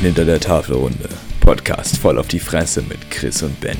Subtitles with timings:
[0.00, 1.08] Menschen hinter der Tafelrunde.
[1.40, 3.78] Podcast voll auf die Fresse mit Chris und Benny.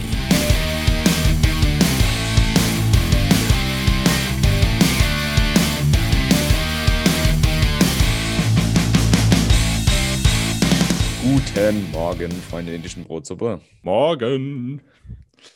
[11.23, 13.61] Guten Morgen, Freunde der indischen Brotsuppe.
[13.83, 14.81] Morgen.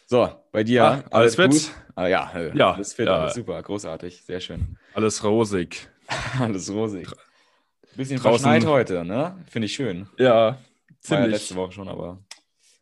[0.06, 1.50] So, bei dir Ah, alles fit?
[1.50, 1.70] gut?
[1.94, 3.20] Ah, ja, Ja, alles fit, ja.
[3.20, 4.76] alles super, großartig, sehr schön.
[4.94, 5.88] Alles rosig.
[6.38, 7.08] Alles rosig.
[7.96, 9.36] Bisschen Draußen- verschneit heute, ne?
[9.50, 10.08] Finde ich schön.
[10.18, 10.58] Ja, War ja
[11.00, 11.30] ziemlich.
[11.32, 12.24] letzte Woche schon, aber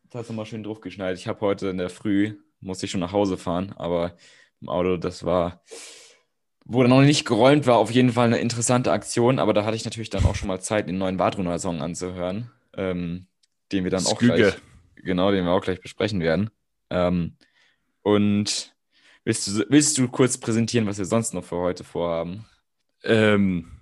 [0.08, 1.16] es hat nochmal schön drauf geschneit.
[1.18, 4.16] Ich habe heute in der Früh, musste ich schon nach Hause fahren, aber
[4.60, 5.62] im Auto, das war,
[6.64, 9.84] wurde noch nicht geräumt, war auf jeden Fall eine interessante Aktion, aber da hatte ich
[9.84, 13.26] natürlich dann auch schon mal Zeit, den neuen Vadruna-Song anzuhören, ähm,
[13.72, 14.34] den wir dann auch Sküge.
[14.34, 14.54] gleich,
[14.96, 16.50] genau, den wir auch gleich besprechen werden.
[16.90, 17.36] Ähm,
[18.02, 18.74] und
[19.24, 22.46] willst du, willst du kurz präsentieren, was wir sonst noch für heute vorhaben?
[23.02, 23.79] Ähm,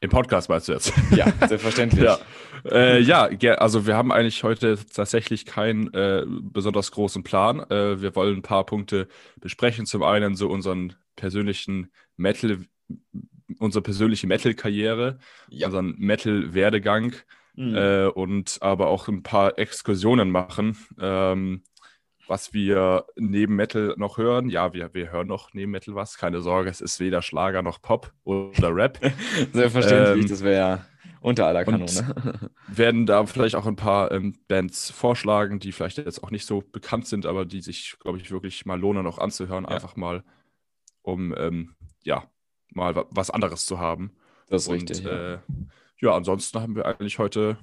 [0.00, 0.92] Im Podcast meinst du jetzt?
[1.14, 2.02] Ja, selbstverständlich.
[2.04, 2.18] ja.
[2.64, 7.60] Äh, ja, also wir haben eigentlich heute tatsächlich keinen äh, besonders großen Plan.
[7.70, 9.08] Äh, wir wollen ein paar Punkte
[9.40, 9.86] besprechen.
[9.86, 12.58] Zum einen so unseren persönlichen Metal,
[13.58, 15.18] unsere persönliche Metal-Karriere,
[15.50, 15.66] Ja.
[15.66, 17.14] unseren Metal-Werdegang.
[17.56, 17.74] Mhm.
[17.74, 21.64] äh, und aber auch ein paar Exkursionen machen, ähm,
[22.30, 24.50] was wir neben Metal noch hören.
[24.50, 27.82] Ja, wir, wir hören noch neben Metal was, keine Sorge, es ist weder Schlager noch
[27.82, 29.00] Pop oder Rap.
[29.52, 30.86] Selbstverständlich, ähm, das wäre ja
[31.20, 32.50] unter aller Kanone.
[32.68, 36.62] werden da vielleicht auch ein paar ähm, Bands vorschlagen, die vielleicht jetzt auch nicht so
[36.62, 39.70] bekannt sind, aber die sich, glaube ich, wirklich mal lohnen, noch anzuhören, Ja.
[39.70, 40.22] einfach mal,
[41.02, 42.30] um ähm, ja,
[42.72, 44.12] mal wa was anderes zu haben.
[44.48, 45.02] Das ist Und richtig.
[45.02, 45.34] ja.
[45.34, 45.38] äh,
[46.00, 47.58] ja, ansonsten haben wir eigentlich heute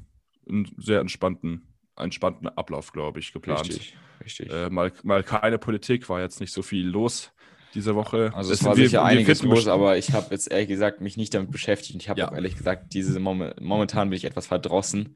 [0.45, 3.69] einen sehr entspannten, entspannten Ablauf, glaube ich, geplant.
[3.69, 4.51] Richtig, richtig.
[4.51, 7.31] Äh, mal, mal keine Politik, war jetzt nicht so viel los
[7.73, 8.31] diese Woche.
[8.33, 11.17] also es war wir- sicher wir einiges los, aber ich habe jetzt ehrlich gesagt mich
[11.17, 11.93] nicht damit beschäftigt.
[11.95, 12.29] Und ich habe Ja.
[12.29, 15.15] auch ehrlich gesagt, diese Mom momentan bin ich etwas verdrossen,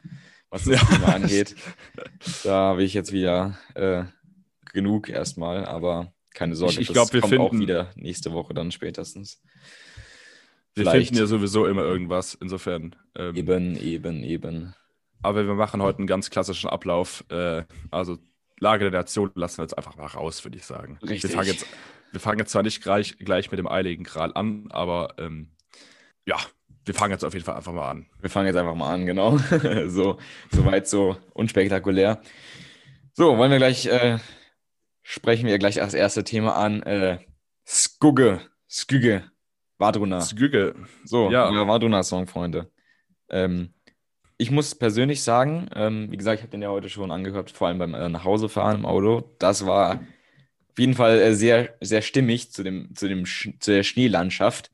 [0.49, 0.87] was das Ja.
[0.87, 1.55] Thema angeht.
[2.43, 4.03] Da habe ich jetzt wieder äh,
[4.73, 8.31] genug erstmal, aber keine Sorge, Ich- ich das glaub, wir kommt auch finden- wieder nächste
[8.33, 9.41] Woche dann spätestens.
[10.75, 11.07] wir vielleicht.
[11.07, 12.95] finden ja sowieso immer irgendwas, insofern.
[13.15, 14.73] Ähm, Eben, eben, eben.
[15.23, 17.23] Aber wir machen heute einen ganz klassischen Ablauf.
[17.29, 18.17] Äh, also
[18.61, 20.97] Lage der Nation lassen wir jetzt einfach mal raus, würde ich sagen.
[21.01, 21.23] Richtig.
[21.23, 21.65] Wir fangen, jetzt,
[22.11, 25.49] wir fangen jetzt zwar nicht gleich, gleich mit dem Eiligen Gral an, aber ähm,
[26.25, 26.37] ja,
[26.85, 28.05] wir fangen jetzt auf jeden Fall einfach mal an.
[28.19, 29.37] Wir fangen jetzt einfach mal an, genau.
[29.87, 30.19] so,
[30.51, 32.21] soweit so unspektakulär.
[33.13, 34.19] So, wollen wir gleich, äh,
[35.01, 36.83] sprechen wir gleich das erste Thema an.
[36.83, 37.17] Äh,
[37.67, 39.23] Skugge, Sküge,
[39.79, 40.19] Vadruna.
[40.19, 40.75] Züge.
[41.03, 41.51] So, Ja.
[41.51, 41.67] ja.
[41.67, 42.69] Vadruna-Song, Freunde.
[43.29, 43.73] Ähm,
[44.41, 47.67] ich muss persönlich sagen, ähm, wie gesagt, ich habe den ja heute schon angehört, vor
[47.67, 49.35] allem beim äh, Nachhausefahren im Auto.
[49.37, 53.71] Das war auf jeden Fall äh, sehr, sehr stimmig zu, dem, zu, dem Sch zu
[53.71, 54.71] der Schneelandschaft.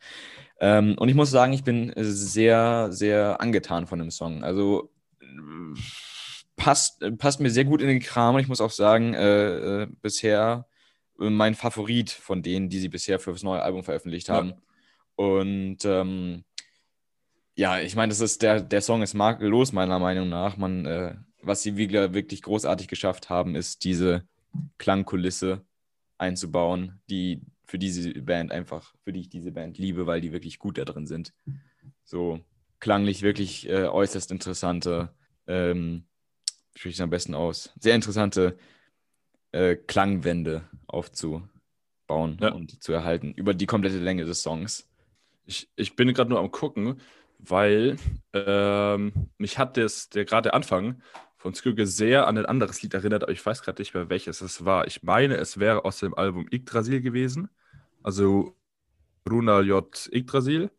[0.62, 4.44] Ähm, und ich muss sagen, ich bin sehr, sehr angetan von dem Song.
[4.44, 4.90] Also
[6.56, 8.36] passt, passt mir sehr gut in den Kram.
[8.36, 10.66] Und ich muss auch sagen, äh, äh, bisher
[11.20, 14.36] äh, mein Favorit von denen, die sie bisher für das neue Album veröffentlicht Ja.
[14.36, 14.54] haben.
[15.16, 16.46] Und ähm,
[17.58, 20.58] ja, ich meine, das ist der, der Song ist makellos, meiner Meinung nach.
[20.58, 24.28] Man, äh, was sie wirklich, wirklich großartig geschafft haben, ist diese
[24.78, 25.66] Klangkulisse
[26.20, 30.60] einzubauen, die für diese Band einfach, für die ich diese Band liebe, weil die wirklich
[30.60, 31.34] gut da drin sind.
[32.04, 32.40] So
[32.80, 35.10] klanglich wirklich äh, äußerst interessante,
[35.48, 36.06] ähm,
[36.74, 37.74] wie spricht es am besten aus?
[37.80, 38.58] Sehr interessante
[39.52, 42.54] äh, Klangwände aufzubauen Ja.
[42.54, 44.88] und zu erhalten über die komplette Länge des Songs.
[45.46, 47.00] Ich, ich bin gerade nur am gucken,
[47.40, 47.98] weil
[48.34, 51.02] ähm, mich hat das, der gerade der Anfang
[51.38, 54.42] von Sküge sehr an ein anderes Lied erinnert, aber ich weiß gerade nicht mehr, welches
[54.42, 54.88] es war.
[54.88, 57.50] Ich meine, es wäre aus dem Album Yggdrasil gewesen,
[58.04, 58.56] also
[59.30, 60.10] Runa J.
[60.12, 60.72] Yggdrasil,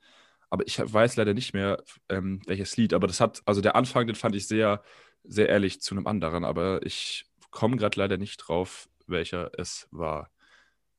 [0.51, 2.95] aber ich weiß leider nicht mehr, ähm, welches Lied.
[2.95, 4.83] Aber das hat, also der Anfang, den fand ich sehr,
[5.25, 10.31] sehr ehrlich zu einem anderen, aber ich komme gerade leider nicht drauf, welcher es war.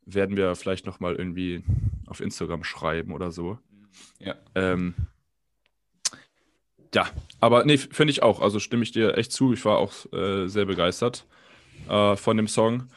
[0.06, 1.64] Werden wir vielleicht nochmal irgendwie
[2.08, 3.60] auf Instagram schreiben oder so.
[4.20, 4.36] Ja.
[4.56, 4.96] Ähm,
[6.96, 7.08] ja,
[7.40, 8.42] aber nee, finde ich auch.
[8.42, 9.54] Also stimme ich dir echt zu.
[9.54, 11.26] Ich war auch äh, sehr begeistert
[11.88, 12.88] äh, von dem Song.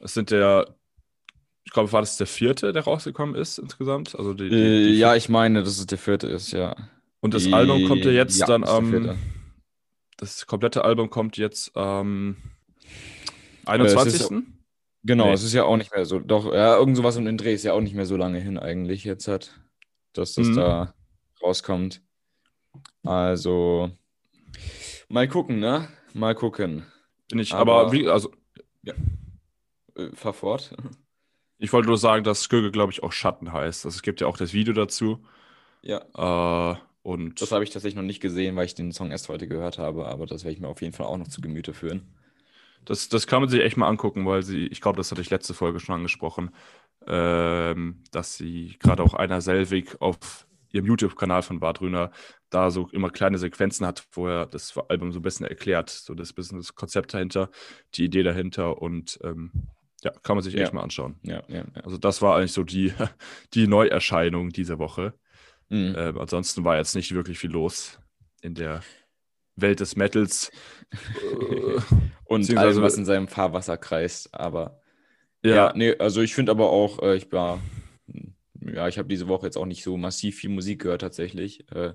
[0.00, 0.74] Es sind der,
[1.64, 4.14] ich glaube, war das der vierte, der rausgekommen ist insgesamt?
[4.16, 6.74] Also die, die, Äh, die ja, ich meine, dass es der vierte ist, ja.
[7.20, 8.90] Und das Album kommt ja jetzt Ja, dann am.
[8.90, 9.16] vierte.
[10.16, 12.36] das komplette Album kommt jetzt am
[13.66, 14.36] Äh, es ist 21.
[15.02, 15.32] Genau, Nee.
[15.32, 17.62] es ist ja auch nicht mehr so, doch, ja, irgend sowas um den Dreh ist
[17.64, 19.58] ja auch nicht mehr so lange hin eigentlich jetzt hat,
[20.12, 20.56] dass das Mhm.
[20.56, 20.94] da
[21.42, 22.02] rauskommt.
[23.04, 23.90] Also,
[25.08, 25.88] mal gucken, ne?
[26.14, 26.86] Mal gucken.
[27.28, 28.30] Bin ich, aber- aber, wie, also
[29.96, 30.74] Äh, fahr fort.
[31.58, 33.84] ich wollte nur sagen, dass Skirge, glaube ich, auch Schatten heißt.
[33.86, 35.24] Also es gibt ja auch das Video dazu.
[35.82, 36.72] Ja.
[36.74, 39.48] Äh, Und Das habe ich tatsächlich noch nicht gesehen, weil ich den Song erst heute
[39.48, 42.02] gehört habe, aber das werde ich mir auf jeden Fall auch noch zu Gemüte führen.
[42.84, 45.30] das, das kann man sich echt mal angucken, weil sie, ich glaube, das hatte ich
[45.30, 46.50] letzte Folge schon angesprochen,
[47.06, 52.10] ähm, dass sie gerade auch einer Selvig auf ihrem YouTube-Kanal von Badrüner
[52.50, 56.14] da so immer kleine Sequenzen hat, wo er das Album so ein bisschen erklärt, so
[56.14, 57.50] das bisschen das Konzept dahinter,
[57.94, 59.52] die Idee dahinter und ähm,
[60.02, 60.62] ja, kann man sich Ja.
[60.62, 61.18] echt mal anschauen.
[61.22, 61.82] Ja, ja, ja.
[61.84, 62.92] Also das war eigentlich so die,
[63.54, 65.14] die Neuerscheinung dieser Woche.
[65.68, 65.94] Mhm.
[65.96, 68.00] Ähm, ansonsten war jetzt nicht wirklich viel los
[68.42, 68.82] in der
[69.56, 70.50] Welt des Metals.
[72.24, 74.32] Und beziehungsweise- allem, was in seinem Fahrwasser kreist.
[74.34, 74.80] Aber
[75.44, 77.60] ja, ja, nee, also ich finde aber auch, äh, ich war,
[78.74, 81.70] ja, ich habe diese Woche jetzt auch nicht so massiv viel Musik gehört tatsächlich.
[81.72, 81.94] Äh,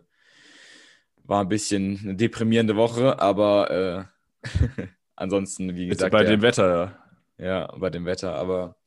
[1.23, 4.09] war ein bisschen eine deprimierende Woche, aber
[4.43, 4.43] äh,
[5.15, 6.99] ansonsten, wie jetzt gesagt, bei der, dem Wetter.
[7.37, 8.35] ja, bei dem Wetter.
[8.35, 8.77] Aber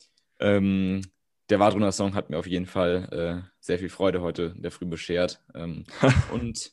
[0.40, 1.02] ähm,
[1.50, 4.70] der Wadruner Song hat mir auf jeden Fall äh, sehr viel Freude heute in der
[4.70, 5.42] Früh beschert.
[5.54, 5.84] Ähm,
[6.32, 6.72] und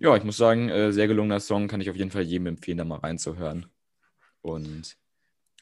[0.00, 2.78] ja, ich muss sagen, äh, sehr gelungener Song, kann ich auf jeden Fall jedem empfehlen,
[2.78, 3.66] da mal reinzuhören.
[4.40, 4.96] Und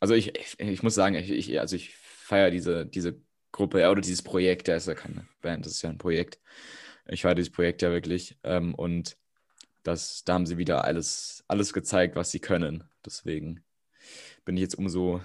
[0.01, 3.21] also ich, ich, ich muss sagen, ich, ich, also ich feiere diese, diese
[3.53, 6.41] Gruppe ja, oder dieses Projekt, da ist ja keine Band, das ist ja ein Projekt.
[7.07, 8.39] Ich feiere dieses Projekt ja wirklich.
[8.43, 9.17] Ähm, und
[9.83, 12.85] das, da haben sie wieder alles, alles gezeigt, was sie können.
[13.05, 13.63] Deswegen
[14.45, 15.21] bin ich jetzt umso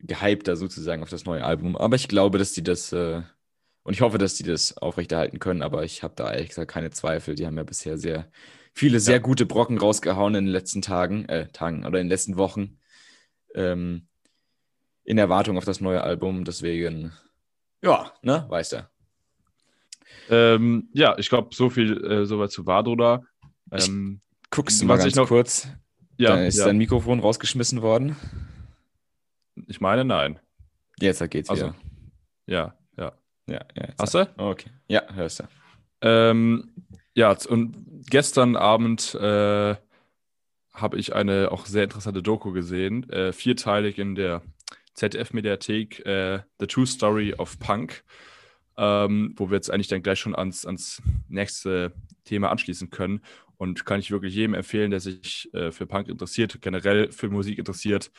[0.00, 1.76] gehypter sozusagen auf das neue Album.
[1.76, 3.22] Aber ich glaube, dass die das, äh,
[3.82, 6.90] und ich hoffe, dass die das aufrechterhalten können, aber ich habe da ehrlich gesagt keine
[6.90, 7.34] Zweifel.
[7.34, 8.30] Die haben ja bisher sehr
[8.74, 12.36] viele sehr gute Brocken rausgehauen in den letzten Tagen, äh, Tagen oder in den letzten
[12.36, 12.78] Wochen.
[13.54, 14.08] Ähm,
[15.06, 16.44] in Erwartung auf das neue Album.
[16.44, 17.12] Deswegen,
[17.82, 18.88] ja, ne, weißt du.
[20.28, 23.22] Ähm, ja, ich glaube, so viel äh, soweit zu Vadroda.
[23.70, 24.20] Ähm,
[24.50, 25.68] Guckst du Was mal ich ganz noch- kurz.
[26.18, 26.66] ja, da ist ja.
[26.66, 28.16] dein Mikrofon rausgeschmissen worden.
[29.68, 30.38] ich meine, nein.
[31.00, 31.74] Jetzt geht's Also, wieder.
[32.46, 33.12] Ja, ja.
[33.48, 34.28] Ja, ja, Hast du?
[34.36, 34.70] Okay.
[34.88, 35.44] Ja, hörst du.
[36.00, 36.72] Ähm,
[37.14, 37.76] ja, und
[38.10, 39.76] gestern Abend äh,
[40.74, 44.42] habe ich eine auch sehr interessante Doku gesehen, äh, vierteilig in der
[44.96, 48.04] ZDF-Mediathek, äh, The True Story of Punk,
[48.76, 51.92] ähm, wo wir jetzt eigentlich dann gleich schon ans, ans nächste
[52.24, 53.20] Thema anschließen können.
[53.58, 57.58] Und kann ich wirklich jedem empfehlen, der sich äh, für Punk interessiert, generell für Musik
[57.58, 58.10] interessiert.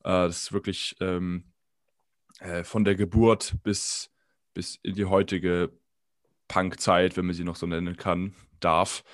[0.00, 1.44] Äh, das ist wirklich ähm,
[2.40, 4.10] äh, von der Geburt bis,
[4.52, 5.70] bis in die heutige
[6.48, 9.04] Punk-Zeit, wenn man sie noch so nennen kann, darf,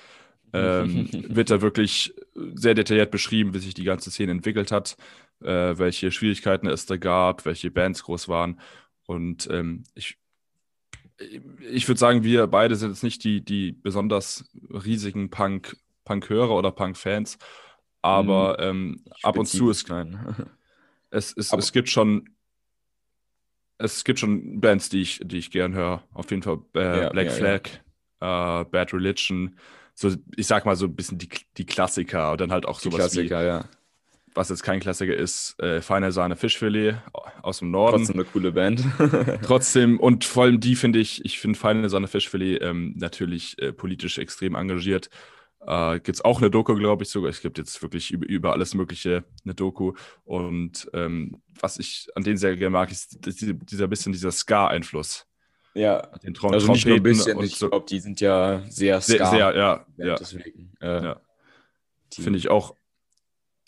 [0.53, 2.13] ähm, wird da wirklich
[2.55, 4.97] sehr detailliert beschrieben, wie sich die ganze Szene entwickelt hat,
[5.41, 8.59] äh, welche Schwierigkeiten es da gab, welche Bands groß waren.
[9.05, 10.17] Und ähm, ich,
[11.61, 16.71] ich würde sagen, wir beide sind jetzt nicht die, die besonders riesigen Punk, Punk-Hörer oder
[16.71, 17.37] Punk-Fans,
[18.01, 20.47] aber ähm, ab und zu ist Nein.
[21.09, 22.29] es, es, Aber- es gibt schon
[23.79, 26.03] es gibt schon Bands, die ich, die ich gern höre.
[26.13, 27.61] Auf jeden Fall äh, Ja, Black ja, Flag,
[28.19, 29.55] Äh, Bad Religion.
[29.93, 32.85] So, ich sag mal so ein bisschen die, die Klassiker und dann halt auch Die
[32.85, 33.65] sowas Klassiker, ja.
[34.37, 36.95] Was jetzt kein Klassiker ist, äh, Feine Sahne Fischfilet
[37.41, 37.97] aus dem Norden.
[37.97, 38.83] Trotzdem eine coole Band.
[39.43, 43.73] Trotzdem, und vor allem die finde ich, ich finde Feine Sonne Fischfilet ähm, natürlich äh,
[43.73, 45.09] politisch extrem engagiert.
[45.65, 47.29] Äh, gibt es auch eine Doku, glaube ich sogar.
[47.29, 49.93] Es gibt jetzt wirklich über, über alles Mögliche eine Doku.
[50.23, 55.25] Und ähm, was ich an denen sehr gerne mag, ist dieser, dieser bisschen dieser Ska-Einfluss.
[55.73, 56.01] ja.
[56.23, 57.69] Den Trom Also nicht nur ein Trompeten bisschen, ich so.
[57.69, 59.29] glaube, die sind ja sehr Sehr, ska.
[59.31, 60.15] sehr, ja, ja.
[60.15, 61.21] Deswegen, äh, Ja.
[62.13, 62.73] Finde ich auch,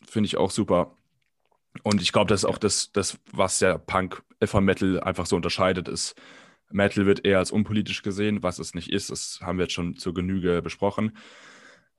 [0.10, 0.96] finde ich auch super.
[1.84, 5.36] Und ich glaube, das ist auch das, das, was der Punk von Metal einfach so
[5.36, 6.16] unterscheidet, ist,
[6.72, 9.10] Metal wird eher als unpolitisch gesehen, was es nicht ist.
[9.10, 11.18] Das haben wir jetzt schon zur Genüge besprochen.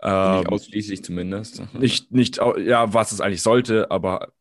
[0.03, 1.63] Ähm, Nicht ausschließlich zumindest.
[1.75, 4.33] nicht, nicht, ja, was es eigentlich sollte, aber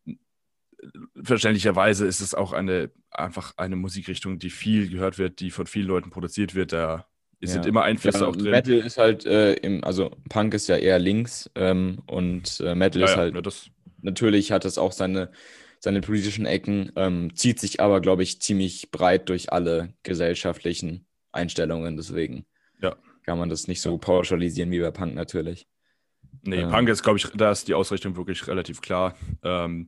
[1.21, 5.87] verständlicherweise ist es auch eine, einfach eine Musikrichtung, die viel gehört wird, die von vielen
[5.87, 6.71] Leuten produziert wird.
[6.71, 7.08] Da
[7.41, 7.69] sind Ja.
[7.69, 8.51] immer Einflüsse Ja, auch drin.
[8.51, 13.01] Metal ist halt, äh, im, also Punk ist ja eher links ähm, und äh, Metal
[13.01, 13.35] ja, ist halt,
[14.01, 15.31] natürlich hat es auch seine,
[15.79, 21.95] seine politischen Ecken, ähm, zieht sich aber, glaube ich, ziemlich breit durch alle gesellschaftlichen Einstellungen.
[21.95, 22.45] Deswegen
[23.25, 25.67] kann man das nicht so pauschalisieren wie bei Punk natürlich.
[26.41, 26.69] Nee, Ähm.
[26.69, 29.15] Punk ist, glaube ich, da ist die Ausrichtung wirklich relativ klar.
[29.43, 29.87] Ähm,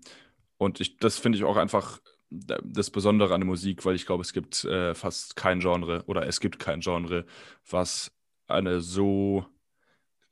[0.57, 1.99] und ich, das finde ich auch einfach
[2.31, 6.25] das Besondere an der Musik, weil ich glaube, es gibt äh, fast kein Genre oder
[6.27, 7.25] es gibt kein Genre,
[7.69, 8.11] was
[8.47, 9.45] eine so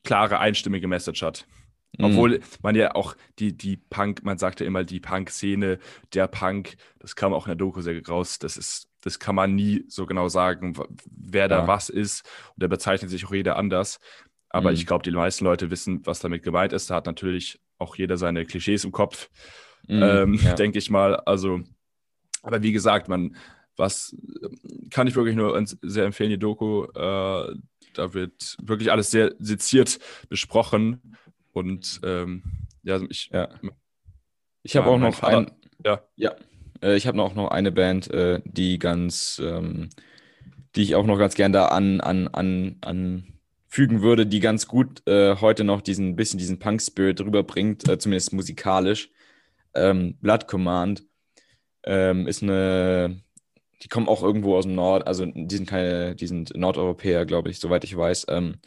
[0.04, 1.46] klare, einstimmige Message hat.
[1.98, 2.06] Mhm.
[2.06, 5.80] Obwohl man ja auch die, die Punk, man sagt ja immer die Punk-Szene,
[6.14, 9.56] der Punk, das kam auch in der Doku sehr raus, das ist, das kann man
[9.56, 10.74] nie so genau sagen,
[11.12, 11.68] wer da Ja.
[11.68, 12.24] was ist.
[12.56, 14.00] Und da bezeichnet sich auch jeder anders.
[14.50, 14.76] Aber Mhm.
[14.76, 16.90] ich glaube, die meisten Leute wissen, was damit gemeint ist.
[16.90, 19.30] Da hat natürlich auch jeder seine Klischees im Kopf,
[19.88, 20.54] Mhm, ähm, ja.
[20.56, 21.16] denke ich mal.
[21.16, 21.62] Also,
[22.42, 23.36] aber wie gesagt, man,
[23.76, 24.50] was äh,
[24.90, 26.84] kann ich wirklich nur sehr empfehlen, die Doku.
[26.86, 27.56] Äh,
[27.94, 31.16] da wird wirklich alles sehr seziert besprochen.
[31.52, 32.44] Und ähm,
[32.84, 33.30] ja, ich.
[33.34, 33.50] Ja.
[34.62, 35.52] Ich habe auch noch Vater, ein.
[35.86, 36.04] Ja.
[36.16, 36.36] Ja.
[36.82, 39.90] Äh, ich habe auch noch eine Band, äh, die ganz, ähm,
[40.76, 45.08] die ich auch noch ganz gern da an, an, an, anfügen würde, die ganz gut
[45.08, 49.10] äh, heute noch diesen bisschen diesen Punk-Spirit rüberbringt, äh, zumindest musikalisch.
[49.74, 51.04] Ähm, Blood Command
[51.84, 53.22] ähm, ist eine,
[53.84, 57.50] die kommen auch irgendwo aus dem Nord, also die sind keine, die sind Nordeuropäer, glaube
[57.50, 58.28] ich, soweit ich weiß.
[58.30, 58.60] Ähm,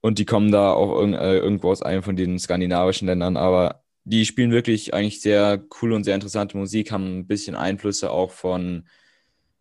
[0.00, 3.82] und die kommen da auch irg äh, irgendwo aus einem von den skandinavischen Ländern, aber
[4.04, 8.30] die spielen wirklich eigentlich sehr coole und sehr interessante Musik, haben ein bisschen Einflüsse auch
[8.30, 8.88] von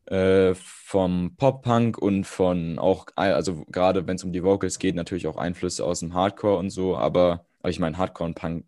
[0.06, 5.28] äh, vom Pop-Punk und von auch, also gerade wenn es um die Vocals geht, natürlich
[5.28, 8.66] auch Einflüsse aus dem Hardcore und so, aber, aber ich meine, Hardcore und Punk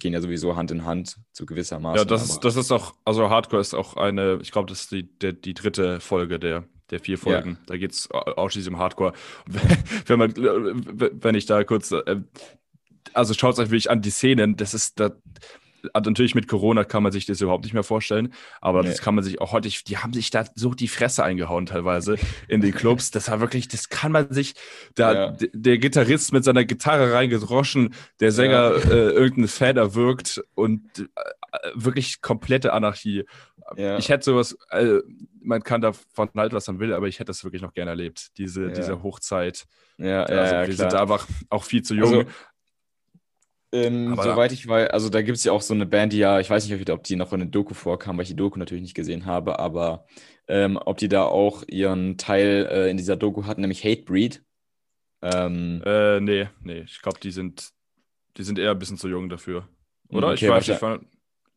[0.00, 1.98] gehen ja sowieso Hand in Hand zu gewissermaßen.
[1.98, 4.92] Ja, das ist, das ist auch, also Hardcore ist auch eine, ich glaube, das ist
[4.92, 7.50] die, die, die dritte Folge der, der vier Folgen.
[7.50, 7.58] Ja.
[7.66, 9.12] Da geht es ausschließlich um Hardcore.
[10.06, 12.20] wenn, man, wenn ich da kurz, äh,
[13.12, 15.12] also schaut es euch wirklich an, die Szenen, das ist, da,
[15.94, 18.88] natürlich mit Corona kann man sich das überhaupt nicht mehr vorstellen, aber nee.
[18.88, 22.16] das kann man sich auch heute, die haben sich da so die Fresse eingehauen teilweise
[22.48, 23.10] in den Clubs.
[23.10, 24.54] Das war wirklich, das kann man sich,
[24.94, 25.36] da ja.
[25.52, 28.90] der Gitarrist mit seiner Gitarre reingedroschen, der Sänger ja.
[28.90, 33.24] äh, irgendeinen Fader wirkt und äh, wirklich komplette Anarchie.
[33.76, 33.98] Ja.
[33.98, 35.00] Ich hätte sowas, äh,
[35.42, 38.36] man kann davon halt, was man will, aber ich hätte das wirklich noch gerne erlebt,
[38.38, 39.66] diese, diese Hochzeit.
[39.96, 40.90] Ja, also, wir klar.
[40.90, 42.14] sind einfach auch viel zu jung.
[42.14, 42.30] Also,
[43.72, 46.40] ähm, soweit ich weiß, also da gibt es ja auch so eine Band, die ja,
[46.40, 48.82] ich weiß nicht, ob die noch in der Doku vorkam, weil ich die Doku natürlich
[48.82, 50.06] nicht gesehen habe, aber
[50.48, 54.42] ähm, ob die da auch ihren Teil äh, in dieser Doku hatten, nämlich Hatebreed.
[55.22, 57.70] Ähm, äh, nee, nee, ich glaube, die sind,
[58.36, 59.68] die sind eher ein bisschen zu jung dafür.
[60.08, 60.28] Oder?
[60.32, 60.82] Okay, ich weiß nicht.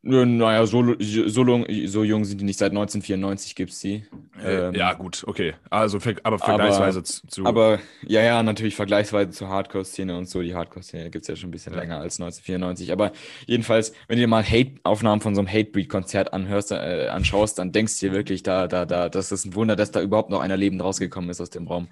[0.06, 2.60] Naja, so, so, so, jung sind die nicht.
[2.60, 4.04] Seit 1994 gibt es die.
[4.44, 5.54] Ähm, ja, gut, okay.
[5.70, 7.46] Also, aber vergleichsweise aber, zu.
[7.46, 10.42] Aber ja, ja, natürlich vergleichsweise zur Hardcore-Szene und so.
[10.42, 11.80] Die Hardcore-Szene gibt es ja schon ein bisschen ja.
[11.80, 12.92] länger als 1994.
[12.92, 13.14] Aber
[13.46, 17.98] jedenfalls, wenn du dir mal Hate-Aufnahmen von so einem Hatebreed-Konzert anhörst, äh, anschaust, dann denkst
[18.02, 20.58] du dir wirklich, da, da, da, das ist ein Wunder, dass da überhaupt noch einer
[20.58, 21.88] lebend rausgekommen ist aus dem Raum.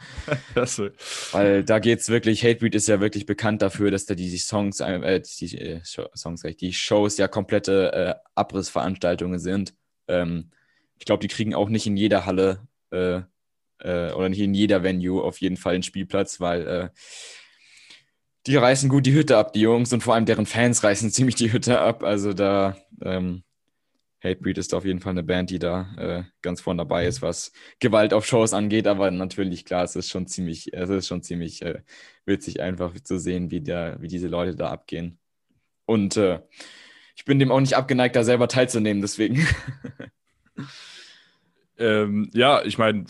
[1.32, 4.82] Weil da geht es wirklich, Hatebreed ist ja wirklich bekannt dafür, dass da die Songs,
[4.82, 9.74] äh, die äh, Songs, die Shows ja komplette äh, Abrissveranstaltungen sind.
[10.08, 10.52] Ähm,
[10.98, 13.22] ich glaube, die kriegen auch nicht in jeder Halle äh,
[13.80, 16.90] äh, oder nicht in jeder Venue auf jeden Fall einen Spielplatz, weil äh,
[18.48, 21.36] die reißen gut die Hütte ab, die Jungs, und vor allem deren Fans reißen ziemlich
[21.36, 22.04] die Hütte ab.
[22.04, 23.44] Also da ähm,
[24.24, 27.52] Hatebreed ist auf jeden Fall eine Band, die da äh, ganz vorne dabei ist, was
[27.80, 28.88] Gewalt auf Shows angeht.
[28.88, 31.82] Aber natürlich, klar, es ist schon ziemlich, es ist schon ziemlich äh,
[32.26, 35.20] witzig, einfach zu sehen, wie, der, wie diese Leute da abgehen.
[35.86, 36.40] Und äh,
[37.16, 39.46] ich bin dem auch nicht abgeneigt, da selber teilzunehmen, deswegen.
[41.78, 43.06] ähm, ja, ich meine,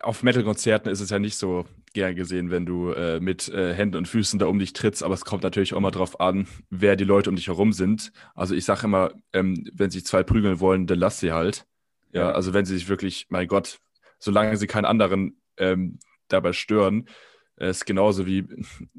[0.00, 3.96] auf Metal-Konzerten ist es ja nicht so gern gesehen, wenn du äh, mit äh, Händen
[3.96, 6.96] und Füßen da um dich trittst, aber es kommt natürlich auch mal drauf an, wer
[6.96, 8.12] die Leute um dich herum sind.
[8.34, 11.66] Also ich sage immer, ähm, wenn sich zwei prügeln wollen, dann lass sie halt.
[12.12, 13.78] Ja, ja, also wenn sie sich wirklich, mein Gott,
[14.18, 17.08] solange sie keinen anderen ähm, dabei stören,
[17.56, 18.46] ist genauso wie,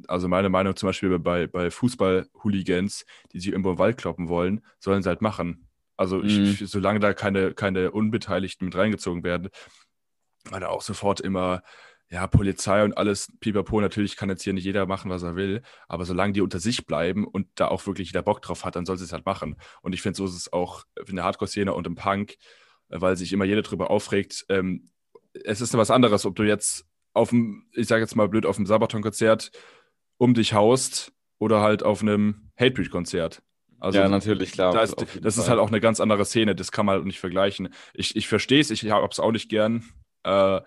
[0.08, 4.64] also meine Meinung zum Beispiel bei, bei Fußball-Hooligans, die sich irgendwo im Wald kloppen wollen,
[4.80, 5.68] sollen sie halt machen.
[5.98, 6.66] Also ich, mhm.
[6.66, 9.50] solange da keine, keine Unbeteiligten mit reingezogen werden,
[10.46, 11.62] weil da auch sofort immer,
[12.10, 15.62] ja, Polizei und alles, pipapo, natürlich kann jetzt hier nicht jeder machen, was er will,
[15.88, 18.86] aber solange die unter sich bleiben und da auch wirklich jeder Bock drauf hat, dann
[18.86, 19.56] soll sie es halt machen.
[19.82, 22.36] Und ich finde, so ist es auch in der Hardcore-Szene und im Punk,
[22.90, 24.46] weil sich immer jeder drüber aufregt.
[24.50, 24.90] Ähm,
[25.34, 28.56] es ist was anderes, ob du jetzt auf dem, ich sage jetzt mal blöd, auf
[28.56, 29.52] dem Sabaton-Konzert
[30.18, 33.42] um dich haust oder halt auf einem Hatebreed-Konzert.
[33.80, 34.74] Also, ja, natürlich, klar.
[34.74, 37.70] Das, das ist halt auch eine ganz andere Szene, das kann man halt nicht vergleichen.
[37.94, 39.84] Ich, ich verstehe es, ich habe es auch nicht gern.
[40.24, 40.62] Äh,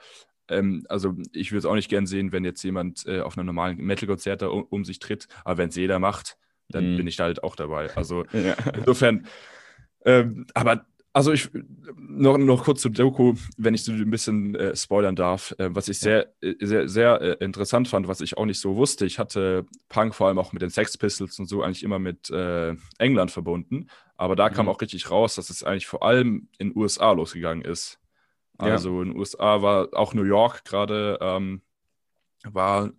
[0.48, 3.46] ähm, also ich würde es auch nicht gern sehen, wenn jetzt jemand äh, auf einem
[3.46, 6.36] normalen Metal-Konzert um, um, sich tritt, aber wenn es jeder macht,
[6.68, 6.96] dann mhm.
[6.98, 7.90] bin ich da halt auch dabei.
[7.96, 8.54] Also ja.
[8.74, 9.26] insofern,
[10.04, 10.84] ähm, aber
[11.16, 11.48] also ich
[11.96, 15.88] noch, noch kurz zur Doku, wenn ich so ein bisschen äh, spoilern darf, äh, was
[15.88, 19.06] ich sehr, äh, sehr, sehr äh, interessant fand, was ich auch nicht so wusste.
[19.06, 22.28] Ich hatte Punk vor allem auch mit den Sex Pistols und so eigentlich immer mit
[22.28, 23.86] äh, England verbunden,
[24.18, 24.52] aber da mhm.
[24.52, 27.98] kam auch richtig raus, dass es eigentlich vor allem in den USA losgegangen ist.
[28.58, 29.02] Also ja.
[29.02, 31.62] in den USA war auch New York gerade ähm,
[32.44, 32.90] war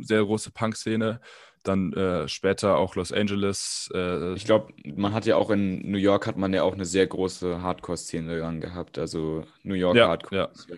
[0.00, 1.20] sehr große Punk-Szene
[1.62, 3.90] dann äh, später auch Los Angeles.
[3.94, 6.84] Äh, ich glaube, man hat ja auch in New York hat man ja auch eine
[6.84, 8.98] sehr große Hardcore-Szene dran gehabt.
[8.98, 10.44] Also New York ja, Hardcore ja.
[10.46, 10.76] ist ja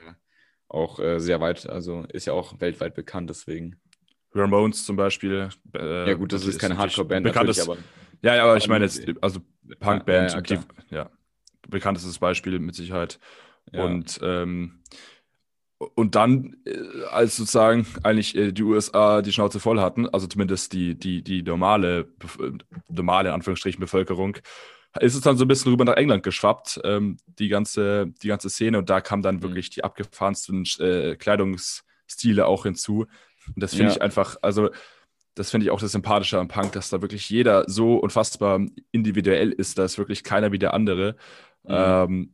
[0.68, 3.76] auch äh, sehr weit, also ist ja auch weltweit bekannt deswegen.
[4.34, 5.48] Ramones zum Beispiel.
[5.74, 7.76] Äh, ja gut, das, ist keine Hardcore-Band natürlich, aber
[8.22, 9.40] ja, ja, aber ich meine jetzt, also
[9.80, 11.10] Punk-Band, ja, ja, ja,
[11.68, 13.20] bekanntestes Beispiel mit Sicherheit.
[13.72, 14.80] Und ähm,
[15.94, 20.72] und dann, äh, als sozusagen eigentlich äh, die USA die Schnauze voll hatten, also zumindest
[20.72, 22.08] die, die, die normale,
[22.88, 24.38] normale Anführungsstrichen Bevölkerung,
[25.00, 28.48] ist es dann so ein bisschen rüber nach England geschwappt, ähm, die, ganze, die ganze
[28.48, 28.78] Szene.
[28.78, 29.42] Und da kamen dann mhm.
[29.42, 33.06] wirklich die abgefahrensten äh, Kleidungsstile auch hinzu.
[33.48, 33.96] Und das finde ja.
[33.96, 34.70] ich einfach, also
[35.34, 38.60] das finde ich auch das Sympathische am Punk, dass da wirklich jeder so unfassbar
[38.92, 41.16] individuell ist, da ist wirklich keiner wie der andere.
[41.64, 41.70] Mhm.
[41.70, 42.33] Ähm,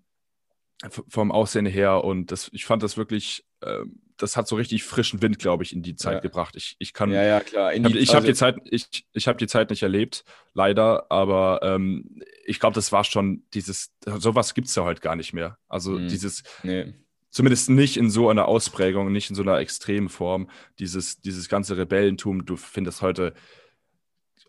[0.88, 3.84] vom Aussehen her und das, ich fand das wirklich, äh,
[4.16, 6.20] das hat so richtig frischen Wind, glaube ich, in die Zeit ja.
[6.20, 6.56] gebracht.
[6.56, 7.72] Ich, ich kann, ja, ja, klar.
[7.72, 11.10] In die, ich habe also, die Zeit, ich, ich habe die Zeit nicht erlebt, leider,
[11.10, 15.32] aber ähm, ich glaube, das war schon dieses, sowas gibt es ja heute gar nicht
[15.32, 15.58] mehr.
[15.68, 16.08] Also mhm.
[16.08, 16.94] dieses, nee.
[17.30, 21.76] zumindest nicht in so einer Ausprägung, nicht in so einer extremen Form, dieses, dieses ganze
[21.76, 23.34] Rebellentum, du findest heute,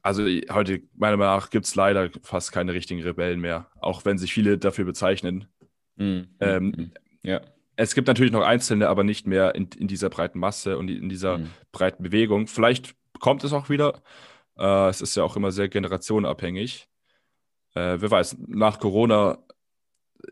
[0.02, 4.18] also heute, meiner Meinung nach, gibt es leider fast keine richtigen Rebellen mehr, auch wenn
[4.18, 5.48] sich viele dafür bezeichnen.
[5.96, 6.28] Mhm.
[6.40, 6.92] Ähm, mhm.
[7.24, 7.42] ja.
[7.78, 11.10] Es gibt natürlich noch Einzelne, aber nicht mehr in, in dieser breiten Masse und in
[11.10, 11.50] dieser mhm.
[11.72, 12.48] breiten Bewegung.
[12.48, 14.02] Vielleicht kommt es auch wieder.
[14.58, 16.88] Äh, es ist ja auch immer sehr generationenabhängig.
[17.74, 19.40] Äh, wer weiß, nach Corona,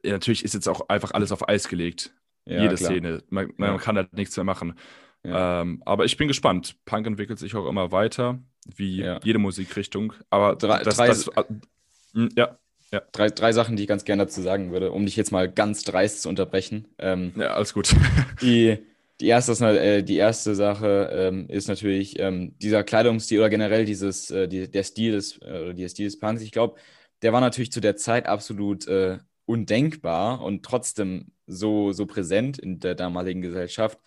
[0.03, 2.13] ja, natürlich ist jetzt auch einfach alles auf Eis gelegt.
[2.45, 2.91] Ja, Jede klar.
[2.91, 3.23] Szene.
[3.29, 3.77] Man, man ja.
[3.77, 4.75] kann halt nichts mehr machen.
[5.23, 5.61] Ja.
[5.61, 6.77] Ähm, aber ich bin gespannt.
[6.85, 8.39] Punk entwickelt sich auch immer weiter,
[8.75, 10.13] wie jede Musikrichtung.
[10.29, 12.57] Aber drei, das, drei, das, äh, ja.
[12.91, 13.01] Ja.
[13.12, 15.84] Drei, drei Sachen, die ich ganz gerne dazu sagen würde, um dich jetzt mal ganz
[15.84, 16.88] dreist zu unterbrechen.
[16.98, 17.96] Ähm, ja, alles gut.
[18.41, 18.79] die,
[19.19, 24.31] die, erste, äh, die erste Sache ähm, ist natürlich ähm, dieser Kleidungsstil oder generell dieses,
[24.31, 26.41] äh, die, der Stil des, äh, der Stil des Punks.
[26.41, 26.79] Ich glaube,
[27.22, 32.79] der war natürlich zu der Zeit absolut äh, undenkbar und trotzdem so, so präsent in
[32.79, 34.00] der damaligen Gesellschaft.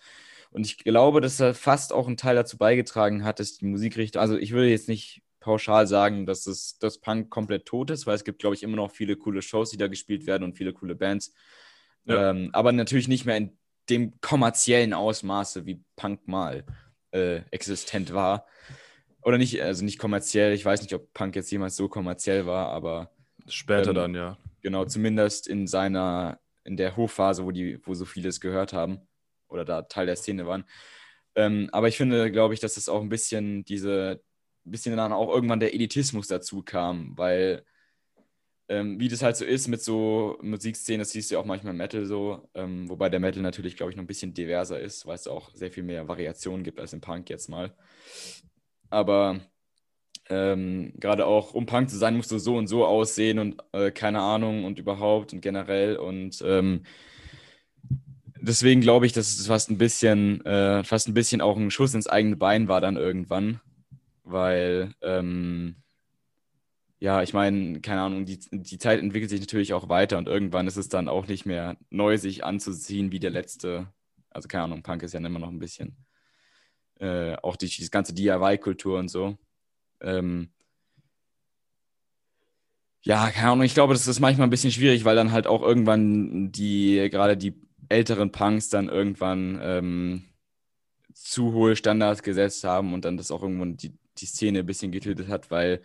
[0.51, 4.21] Und ich glaube, dass er fast auch einen Teil dazu beigetragen hat, dass die Musikrichtung,
[4.21, 8.15] also ich würde jetzt nicht pauschal sagen, dass es das Punk komplett tot ist, weil
[8.15, 10.73] es gibt, glaube ich, immer noch viele coole Shows, die da gespielt werden und viele
[10.73, 11.33] coole Bands.
[12.05, 12.29] Ja.
[12.29, 13.57] Ähm, aber natürlich nicht mehr in
[13.89, 16.63] dem kommerziellen Ausmaße, wie Punk mal
[17.11, 18.47] äh, existent war.
[19.21, 20.53] Oder nicht, also nicht kommerziell.
[20.53, 23.11] Ich weiß nicht, ob Punk jetzt jemals so kommerziell war, aber.
[23.47, 24.37] Später ähm, dann, ja.
[24.61, 29.01] Genau, zumindest in seiner, in der Hochphase, wo die, wo so viele es gehört haben
[29.49, 30.63] oder da Teil der Szene waren.
[31.35, 34.23] Ähm, aber ich finde, glaube ich, dass es auch ein bisschen diese,
[34.71, 37.63] bisschen dann auch irgendwann der Elitismus dazu kam, weil
[38.69, 41.71] ähm, wie das halt so ist mit so Musikszenen, das siehst du ja auch manchmal
[41.71, 45.05] im Metal so, ähm, wobei der Metal natürlich, glaube ich, noch ein bisschen diverser ist,
[45.05, 47.75] weil es auch sehr viel mehr Variationen gibt als im Punk jetzt mal.
[48.89, 49.41] Aber
[50.29, 53.91] ähm, gerade auch, um Punk zu sein, musst du so und so aussehen und äh,
[53.91, 56.83] keine Ahnung und überhaupt und generell und ähm,
[58.39, 61.93] deswegen glaube ich, dass es fast ein bisschen, äh, fast ein bisschen auch ein Schuss
[61.93, 63.59] ins eigene Bein war dann irgendwann,
[64.23, 65.75] weil, ähm,
[66.99, 70.67] ja, ich meine, keine Ahnung, die, die Zeit entwickelt sich natürlich auch weiter und irgendwann
[70.67, 73.87] ist es dann auch nicht mehr neu, sich anzuziehen wie der letzte.
[74.29, 75.97] Also keine Ahnung, Punk ist ja immer noch ein bisschen.
[76.99, 79.37] Äh, auch die, die ganze DIY-Kultur und so.
[80.01, 80.49] Ähm,
[83.01, 85.61] ja, keine Ahnung, ich glaube, das ist manchmal ein bisschen schwierig, weil dann halt auch
[85.61, 87.53] irgendwann die, gerade die
[87.89, 90.23] älteren Punks dann irgendwann ähm,
[91.13, 94.91] zu hohe Standards gesetzt haben und dann das auch irgendwann die, die Szene ein bisschen
[94.91, 95.81] getötet hat, weil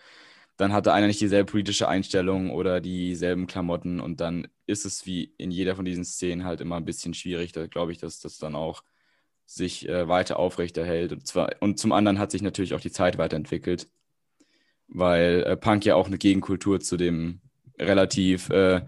[0.57, 5.33] dann hatte einer nicht dieselbe politische Einstellung oder dieselben Klamotten und dann ist es wie
[5.39, 7.53] in jeder von diesen Szenen halt immer ein bisschen schwierig.
[7.53, 8.83] Da glaube ich, dass das dann auch
[9.47, 11.13] sich äh, weiter aufrechterhält.
[11.13, 13.89] Und, zwar, und zum anderen hat sich natürlich auch die Zeit weiterentwickelt,
[14.89, 17.41] weil äh, Punk ja auch eine Gegenkultur zu dem
[17.79, 18.83] relativ äh,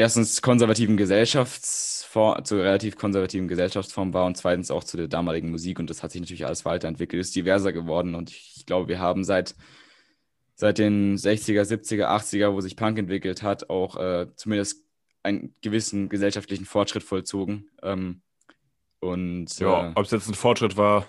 [0.00, 5.78] erstens konservativen Gesellschaftsform, zur relativ konservativen Gesellschaftsform war und zweitens auch zu der damaligen Musik
[5.78, 9.24] und das hat sich natürlich alles weiterentwickelt, ist diverser geworden und ich glaube, wir haben
[9.24, 9.54] seit,
[10.54, 14.84] seit den 60er, 70er, 80er, wo sich Punk entwickelt hat, auch äh, zumindest
[15.22, 17.68] einen gewissen gesellschaftlichen Fortschritt vollzogen.
[17.82, 18.22] Ähm,
[19.00, 21.06] und ja, äh, ob es jetzt ein Fortschritt war,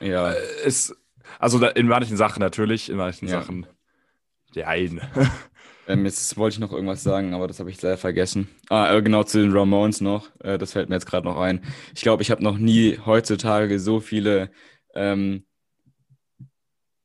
[0.00, 0.96] ja, äh, ist
[1.38, 3.40] also in manchen Sachen natürlich, in manchen ja.
[3.40, 3.66] Sachen,
[4.56, 5.00] nein.
[5.86, 8.48] Ähm, jetzt wollte ich noch irgendwas sagen, aber das habe ich leider vergessen.
[8.70, 10.30] Ah, äh, genau zu den Ramones noch.
[10.40, 11.62] Äh, das fällt mir jetzt gerade noch ein.
[11.94, 14.50] Ich glaube, ich habe noch nie heutzutage so viele
[14.94, 15.44] ähm,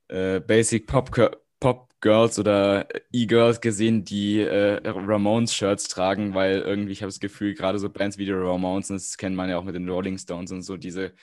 [0.07, 1.11] äh, Basic Pop,
[1.59, 7.53] Pop Girls oder E-Girls gesehen, die äh, Ramones-Shirts tragen, weil irgendwie ich habe das Gefühl,
[7.53, 10.51] gerade so Bands wie die Ramones, das kennt man ja auch mit den Rolling Stones
[10.51, 11.13] und so, diese,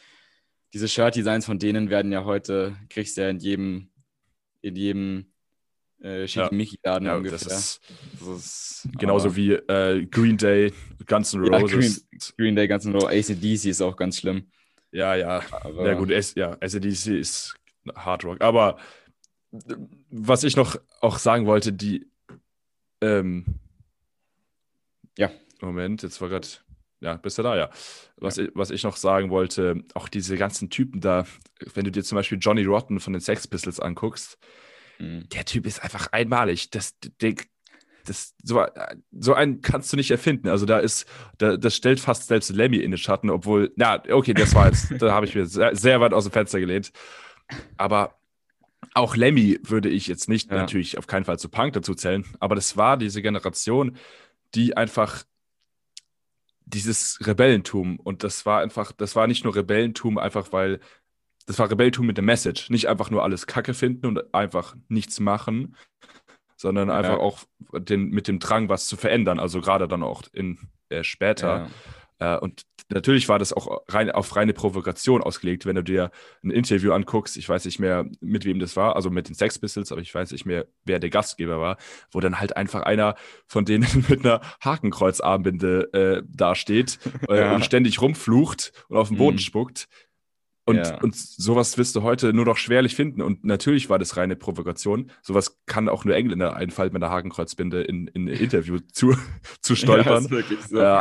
[0.74, 3.90] diese Shirt-Designs von denen werden ja heute, kriegst du ja in jedem,
[4.60, 5.32] in jedem
[6.00, 7.38] äh, Schickimicki-Laden ja, ungefähr.
[7.38, 7.80] Das ist,
[8.20, 10.72] das ist genauso wie äh, Green Day,
[11.06, 11.60] Guns N' Roses.
[11.60, 11.96] Ja, Green,
[12.36, 14.50] Green, Day, Guns N' Roses, ACDC ist auch ganz schlimm.
[14.92, 15.42] Ja, ja.
[15.50, 17.54] Aber ja, gut, S ja, ACDC ist
[17.94, 18.40] Hard Rock.
[18.40, 18.78] Aber
[20.10, 22.06] was ich noch auch sagen wollte, die.
[23.00, 23.44] Ähm,
[25.18, 25.30] ja.
[25.60, 26.48] Moment, jetzt war gerade.
[27.00, 27.70] Ja, bist du da, ja.
[28.16, 28.44] Was, ja.
[28.44, 31.26] Ich, was ich noch sagen wollte, auch diese ganzen Typen da,
[31.74, 34.38] wenn du dir zum Beispiel Johnny Rotten von den Sex Pistols anguckst,
[34.98, 35.28] mhm.
[35.28, 36.70] der Typ ist einfach einmalig.
[36.70, 37.34] Das, der,
[38.04, 38.64] das, so,
[39.12, 40.48] so einen kannst du nicht erfinden.
[40.48, 41.06] Also da ist,
[41.38, 44.90] da, das stellt fast selbst Lemmy in den Schatten, obwohl, ja, okay, das war jetzt,
[44.98, 46.92] da habe ich mir sehr, sehr, weit aus dem Fenster gelehnt.
[47.76, 48.18] Aber
[48.94, 50.56] auch Lemmy würde ich jetzt nicht ja.
[50.56, 53.96] natürlich auf keinen Fall zu Punk dazu zählen, aber das war diese Generation,
[54.54, 55.24] die einfach
[56.64, 60.80] dieses Rebellentum und das war einfach, das war nicht nur Rebellentum, einfach weil
[61.46, 65.20] das war Rebellentum mit der Message, nicht einfach nur alles Kacke finden und einfach nichts
[65.20, 65.76] machen,
[66.56, 66.96] sondern ja.
[66.96, 71.04] einfach auch den, mit dem Drang, was zu verändern, also gerade dann auch in äh,
[71.04, 71.68] später.
[72.18, 72.36] Ja.
[72.36, 76.10] Äh, und natürlich war das auch rein, auf reine Provokation ausgelegt, wenn du dir
[76.42, 79.58] ein Interview anguckst, ich weiß nicht mehr, mit wem das war, also mit den Sex
[79.58, 81.76] Pistols, aber ich weiß nicht mehr, wer der Gastgeber war,
[82.10, 87.54] wo dann halt einfach einer von denen mit einer Hakenkreuzarmbinde äh, dasteht äh, ja.
[87.54, 89.40] und ständig rumflucht und auf den Boden mhm.
[89.40, 89.88] spuckt.
[90.68, 91.00] Und, ja.
[91.00, 93.22] und sowas wirst du heute nur noch schwerlich finden.
[93.22, 95.12] Und natürlich war das reine Provokation.
[95.22, 99.16] Sowas kann auch nur Engländer einfallen, mit einer Hakenkreuzbinde in, in ein Interview zu,
[99.60, 100.24] zu stolpern.
[100.24, 100.80] Ja, wirklich so.
[100.80, 101.00] äh,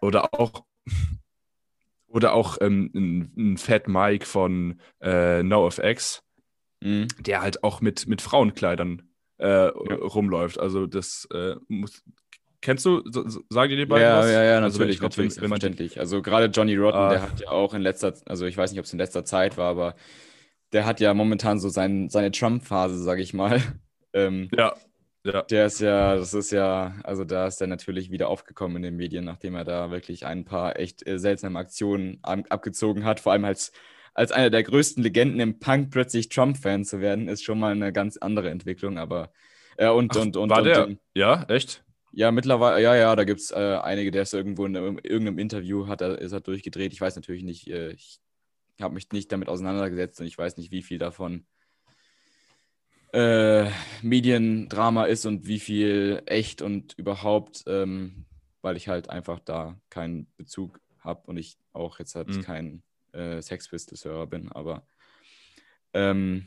[0.00, 0.64] oder auch,
[2.06, 6.22] oder auch ähm, ein, ein Fat Mike von äh, NoFX,
[6.80, 7.08] mhm.
[7.18, 9.02] der halt auch mit, mit Frauenkleidern
[9.38, 9.70] äh, ja.
[9.96, 10.58] rumläuft.
[10.58, 12.02] Also das äh, muss,
[12.64, 13.02] Kennst du,
[13.50, 14.32] sagen die dir beiden ja, was?
[14.32, 16.00] Ja, ja, also natürlich, also, natürlich, selbstverständlich.
[16.00, 17.10] Also gerade Johnny Rotten, ah.
[17.10, 19.58] der hat ja auch in letzter, also ich weiß nicht, ob es in letzter Zeit
[19.58, 19.96] war, aber
[20.72, 23.60] der hat ja momentan so sein, seine Trump-Phase, sage ich mal.
[24.16, 24.72] Ähm, ja,
[25.24, 25.42] ja.
[25.42, 28.94] Der ist ja, das ist ja, also da ist er natürlich wieder aufgekommen in den
[28.94, 33.18] Medien, nachdem er da wirklich ein paar echt äh, seltsame Aktionen abgezogen hat.
[33.18, 33.72] Vor allem als,
[34.14, 37.92] als einer der größten Legenden im Punk plötzlich Trump-Fan zu werden, ist schon mal eine
[37.92, 38.98] ganz andere Entwicklung.
[38.98, 39.32] Aber
[39.76, 40.96] äh, und, Ach, und, und, war und, der?
[41.16, 41.83] ja, echt?
[42.16, 45.88] Ja, mittlerweile, ja, ja, da gibt es äh, einige, der ist irgendwo in irgendeinem Interview,
[45.88, 46.92] hat er, ist er durchgedreht.
[46.92, 48.20] Ich weiß natürlich nicht, äh, ich
[48.80, 51.44] habe mich nicht damit auseinandergesetzt und ich weiß nicht, wie viel davon
[53.12, 53.68] äh,
[54.02, 58.26] Mediendrama ist und wie viel echt und überhaupt, ähm,
[58.62, 62.42] weil ich halt einfach da keinen Bezug habe und ich auch jetzt halt mhm.
[62.42, 64.86] kein äh, Sex Pistols-Hörer bin, aber
[65.94, 66.44] ähm,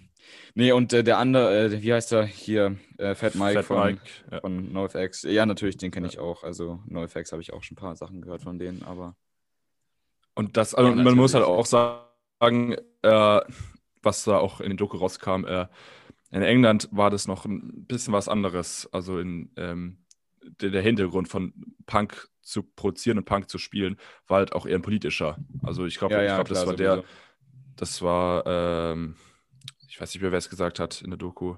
[0.58, 2.78] Nee, und äh, der andere, äh, wie heißt er hier?
[2.98, 4.40] Äh, Fat Mike Fat von, Mike, ja.
[4.40, 5.22] von NoFX.
[5.22, 6.44] Ja, natürlich, den kenne ich auch.
[6.44, 9.16] Also NoFX habe ich auch schon ein paar Sachen gehört von denen, aber.
[10.34, 13.42] Und das, also ja, man muss halt auch sagen, äh,
[14.02, 15.68] was da auch in den Doku rauskam, äh,
[16.32, 18.90] in England war das noch ein bisschen was anderes.
[18.92, 20.00] Also in ähm,
[20.60, 21.54] der, der Hintergrund von
[21.86, 25.38] Punk zu produzieren und Punk zu spielen, war halt auch eher ein politischer.
[25.62, 26.96] Also ich glaube, ja, ja, glaub, das war sowieso.
[26.96, 27.04] der,
[27.76, 29.16] das war, ähm,
[29.88, 31.56] ich weiß nicht mehr, wer es gesagt hat in der Doku.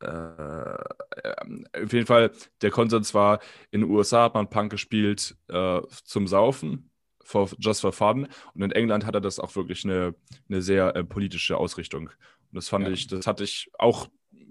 [0.00, 5.80] Äh, auf jeden Fall, der Konsens war, in den USA hat man Punk gespielt äh,
[6.04, 6.90] zum Saufen,
[7.22, 8.28] for, just for fun.
[8.54, 10.14] Und in England hat er das auch wirklich eine,
[10.48, 12.08] eine sehr äh, politische Ausrichtung.
[12.08, 12.92] Und das fand ja.
[12.92, 14.08] ich, das hatte ich auch,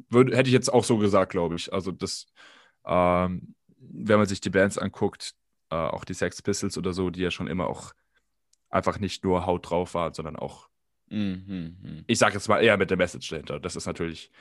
[0.09, 1.73] würd, hätte ich jetzt auch so gesagt, glaube ich.
[1.73, 2.27] Also das,
[2.85, 5.35] ähm, wenn man sich die Bands anguckt,
[5.69, 7.93] äh, auch die Sex Pistols oder so, die ja schon immer auch
[8.69, 10.69] einfach nicht nur Haut drauf waren, sondern auch
[11.09, 12.03] Mhm, mhm.
[12.07, 13.59] Ich sage jetzt mal eher mit der Message dahinter.
[13.59, 14.31] Das ist natürlich,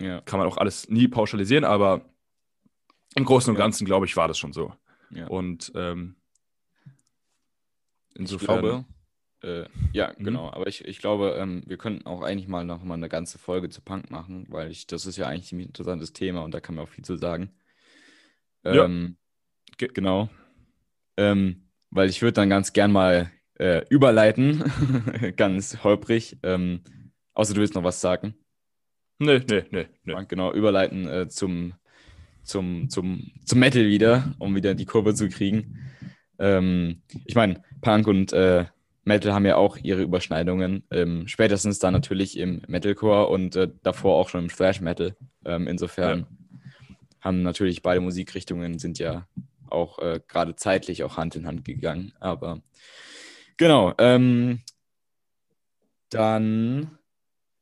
[0.00, 0.20] ja.
[0.22, 2.08] kann man auch alles nie pauschalisieren, aber
[3.14, 4.72] im Großen und Ganzen, glaube ich, war das schon so.
[5.10, 5.26] Ja.
[5.26, 6.16] Und ähm,
[8.14, 8.56] insofern.
[8.56, 8.84] Ich glaube,
[9.42, 10.24] äh, ja, mhm.
[10.24, 10.50] genau.
[10.50, 13.68] Aber ich, ich glaube, ähm, wir könnten auch eigentlich mal noch mal eine ganze Folge
[13.68, 16.74] zu Punk machen, weil ich, das ist ja eigentlich ein interessantes Thema und da kann
[16.74, 17.50] man auch viel zu sagen.
[18.64, 19.16] Ähm,
[19.80, 19.88] ja.
[19.88, 20.28] Genau.
[21.16, 24.64] Ähm, weil ich würde dann ganz gern mal äh, überleiten,
[25.36, 26.38] ganz holprig.
[26.42, 26.80] Ähm,
[27.34, 28.34] außer du willst noch was sagen.
[29.18, 29.86] Nee, nee, nee.
[30.04, 30.14] nee.
[30.28, 31.74] Genau, überleiten äh, zum,
[32.42, 35.78] zum, zum, zum Metal wieder, um wieder die Kurve zu kriegen.
[36.38, 38.66] Ähm, ich meine, Punk und äh,
[39.04, 40.82] Metal haben ja auch ihre Überschneidungen.
[40.90, 45.16] Ähm, spätestens dann natürlich im Metalcore und äh, davor auch schon im Thrash Metal.
[45.44, 46.26] Ähm, insofern ja.
[47.20, 49.26] haben natürlich beide Musikrichtungen sind ja
[49.70, 52.12] auch äh, gerade zeitlich auch Hand in Hand gegangen.
[52.18, 52.62] Aber
[53.56, 53.94] Genau.
[53.98, 54.60] Ähm,
[56.10, 56.98] dann,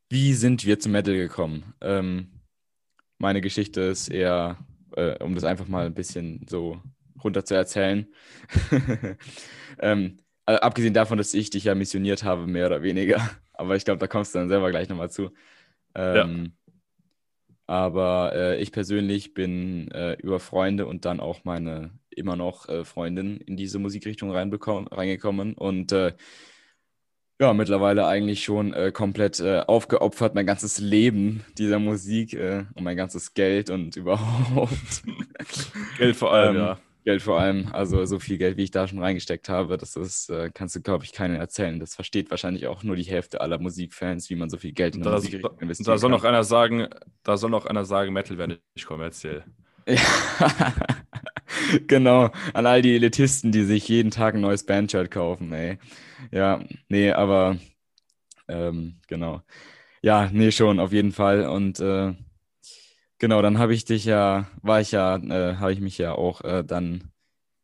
[0.08, 1.74] wie sind wir zum Metal gekommen?
[1.80, 2.40] Ähm,
[3.18, 4.58] meine Geschichte ist eher,
[4.96, 6.80] äh, um das einfach mal ein bisschen so
[7.22, 8.06] runter zu erzählen.
[9.78, 13.30] ähm, abgesehen davon, dass ich dich ja missioniert habe, mehr oder weniger.
[13.52, 15.30] Aber ich glaube, da kommst du dann selber gleich nochmal zu.
[15.94, 16.72] Ähm, ja.
[17.66, 22.84] Aber äh, ich persönlich bin äh, über Freunde und dann auch meine immer noch äh,
[22.84, 26.14] Freundin in diese Musikrichtung reingekommen und äh,
[27.40, 32.38] ja, mittlerweile eigentlich schon äh, komplett äh, aufgeopfert, mein ganzes Leben dieser Musik
[32.74, 35.02] und mein ganzes Geld und überhaupt.
[35.98, 36.78] Geld vor allem, ähm, ja.
[37.04, 37.68] Geld vor allem.
[37.72, 40.80] Also so viel Geld, wie ich da schon reingesteckt habe, das ist, äh, kannst du,
[40.80, 41.78] glaube ich, keinen erzählen.
[41.78, 45.02] Das versteht wahrscheinlich auch nur die Hälfte aller Musikfans, wie man so viel Geld in
[45.02, 45.88] da, Musik investiert.
[45.88, 46.88] Da soll noch einer sagen,
[47.22, 49.44] da soll noch einer sagen, Metal wäre nicht kommerziell.
[49.86, 50.72] Ja.
[51.86, 55.78] genau, an all die Elitisten, die sich jeden Tag ein neues Bandshirt kaufen, ey.
[56.30, 57.58] Ja, nee, aber
[58.48, 59.42] ähm, genau.
[60.02, 61.46] Ja, nee, schon, auf jeden Fall.
[61.48, 62.14] Und äh,
[63.18, 66.42] genau, dann habe ich dich ja, war ich ja, äh, habe ich mich ja auch
[66.42, 67.12] äh, dann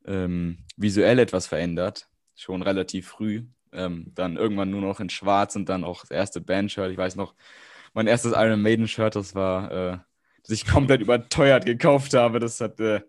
[0.07, 3.45] ähm, visuell etwas verändert, schon relativ früh.
[3.73, 6.91] Ähm, dann irgendwann nur noch in Schwarz und dann auch das erste Bandshirt.
[6.93, 7.35] Ich weiß noch,
[7.95, 9.99] mein erstes Iron Maiden Shirt, das war, äh,
[10.43, 12.39] das ich komplett überteuert gekauft habe.
[12.41, 13.01] Das hat, äh,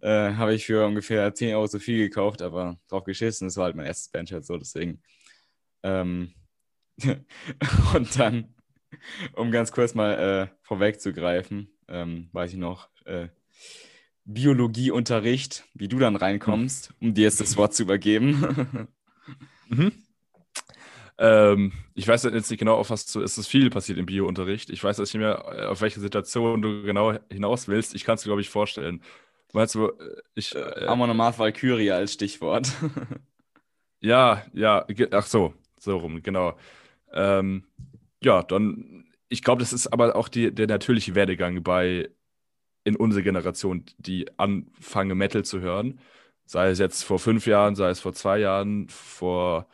[0.00, 3.48] äh, habe ich für ungefähr 10 Euro so viel gekauft, aber drauf geschissen.
[3.48, 5.02] Das war halt mein erstes Bandshirt so, deswegen.
[5.82, 6.34] Ähm,
[7.94, 8.54] und dann,
[9.34, 13.28] um ganz kurz mal äh, vorwegzugreifen, ähm, weiß ich noch, äh,
[14.24, 18.88] Biologieunterricht, wie du dann reinkommst, um dir jetzt das Wort zu übergeben.
[19.68, 19.92] mhm.
[21.18, 24.70] Ähm, ich weiß jetzt nicht genau, auf was du, es ist viel passiert im Biounterricht.
[24.70, 27.94] Ich weiß jetzt nicht mehr, äh, auf welche Situation du genau hinaus willst.
[27.94, 29.02] Ich kann es dir, glaube ich, vorstellen.
[29.52, 30.54] Meinst du, äh, ich.
[30.54, 32.72] Äh, Amon Amarth Valkyrie als Stichwort.
[34.00, 36.58] ja, ja, ach so, so rum, genau.
[37.12, 37.64] Ähm,
[38.22, 42.10] ja, dann, ich glaube, das ist aber auch die, der natürliche Werdegang bei
[42.82, 46.00] in unserer Generation, die anfangen, Metal zu hören.
[46.44, 49.68] Sei es jetzt vor fünf Jahren, sei es vor zwei Jahren, vor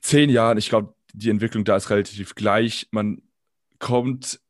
[0.00, 0.58] zehn Jahren.
[0.58, 2.88] Ich glaube, die Entwicklung da ist relativ gleich.
[2.90, 3.22] Man
[3.78, 4.40] kommt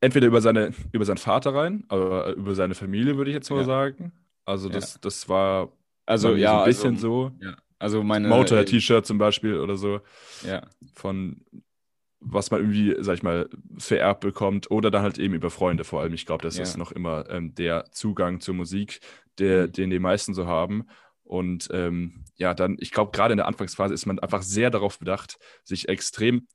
[0.00, 3.58] entweder über, seine, über seinen Vater rein, aber über seine Familie, würde ich jetzt mal
[3.58, 3.64] ja.
[3.64, 4.12] sagen.
[4.44, 5.00] Also, das, ja.
[5.02, 5.72] das war
[6.06, 7.44] also, ja, so ein bisschen also, so.
[7.44, 7.56] Ja.
[7.78, 8.28] Also meine.
[8.28, 10.00] Motor-T-Shirt zum Beispiel oder so.
[10.44, 10.62] Ja.
[10.94, 11.44] Von
[12.20, 16.00] was man irgendwie, sag ich mal, vererbt bekommt oder dann halt eben über Freunde vor
[16.00, 16.14] allem.
[16.14, 16.62] Ich glaube, das ja.
[16.62, 19.00] ist noch immer ähm, der Zugang zur Musik,
[19.38, 19.72] der, mhm.
[19.72, 20.86] den die meisten so haben.
[21.28, 24.98] Und ähm, ja, dann, ich glaube, gerade in der Anfangsphase ist man einfach sehr darauf
[24.98, 26.48] bedacht, sich extrem,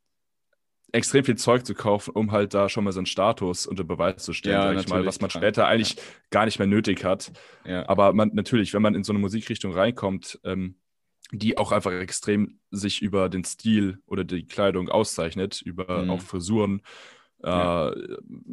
[0.91, 4.33] extrem viel Zeug zu kaufen, um halt da schon mal seinen Status unter Beweis zu
[4.33, 6.01] stellen, ja, sag ich mal, was man später eigentlich ja.
[6.31, 7.31] gar nicht mehr nötig hat.
[7.65, 7.87] Ja.
[7.87, 10.75] Aber man natürlich, wenn man in so eine Musikrichtung reinkommt, ähm,
[11.31, 16.09] die auch einfach extrem sich über den Stil oder die Kleidung auszeichnet, über mhm.
[16.09, 16.81] auch Frisuren,
[17.43, 17.91] äh,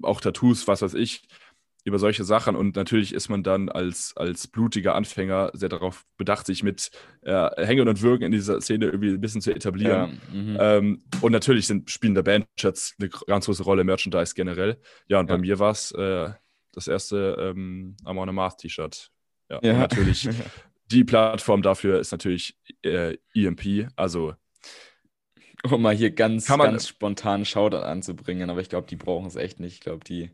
[0.03, 1.23] auch Tattoos, was weiß ich,
[1.85, 2.57] über solche Sachen.
[2.57, 6.91] Und natürlich ist man dann als, als blutiger Anfänger sehr darauf bedacht, sich mit
[7.23, 10.21] äh, Hängen und Wirken in dieser Szene irgendwie ein bisschen zu etablieren.
[10.33, 10.35] Ja.
[10.35, 10.57] Mhm.
[10.61, 14.81] Ähm, und natürlich sind spielen der Bandshirts eine ganz große Rolle, Merchandise generell.
[15.09, 15.37] Ja, und ja.
[15.37, 16.31] bei mir war es äh,
[16.73, 19.11] das erste ähm, Amon Amarth T-Shirt.
[19.49, 19.79] Ja, ja.
[19.79, 20.29] natürlich
[20.91, 24.35] die Plattform dafür ist natürlich äh, EMP, also
[25.63, 29.61] um mal hier ganz, ganz spontan Shoutout anzubringen, aber ich glaube, die brauchen es echt
[29.61, 29.75] nicht.
[29.75, 30.31] Ich glaube, die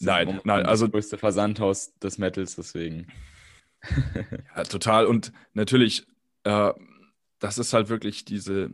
[0.00, 3.06] nein, nein, also das größte Versandhaus des Metals, deswegen.
[4.56, 5.06] ja, total.
[5.06, 6.06] Und natürlich,
[6.44, 6.72] äh,
[7.38, 8.70] das ist halt wirklich diese,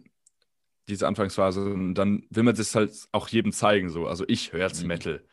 [0.88, 1.64] diese Anfangsphase.
[1.64, 3.90] Und dann will man es halt auch jedem zeigen.
[3.90, 4.06] So.
[4.06, 4.88] Also ich höre jetzt mhm.
[4.88, 5.24] Metal.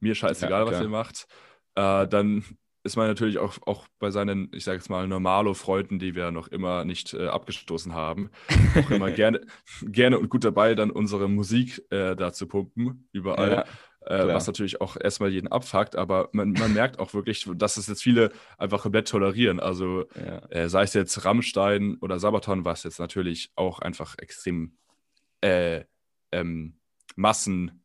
[0.00, 1.26] Mir scheißegal, ja, was ihr macht.
[1.74, 2.44] Äh, dann
[2.86, 6.48] ist man natürlich auch, auch bei seinen, ich sage jetzt mal, Normalo-Freunden, die wir noch
[6.48, 8.30] immer nicht äh, abgestoßen haben,
[8.76, 9.40] auch immer gerne,
[9.82, 13.50] gerne und gut dabei, dann unsere Musik äh, da zu pumpen, überall.
[13.50, 13.64] Ja,
[14.06, 17.88] äh, was natürlich auch erstmal jeden abfuckt, aber man, man merkt auch wirklich, dass es
[17.88, 19.58] jetzt viele einfach komplett tolerieren.
[19.58, 20.38] Also ja.
[20.50, 24.76] Äh, sei es jetzt Rammstein oder Sabaton, was jetzt natürlich auch einfach extrem
[25.40, 25.84] äh,
[26.30, 26.78] ähm,
[27.16, 27.82] Massen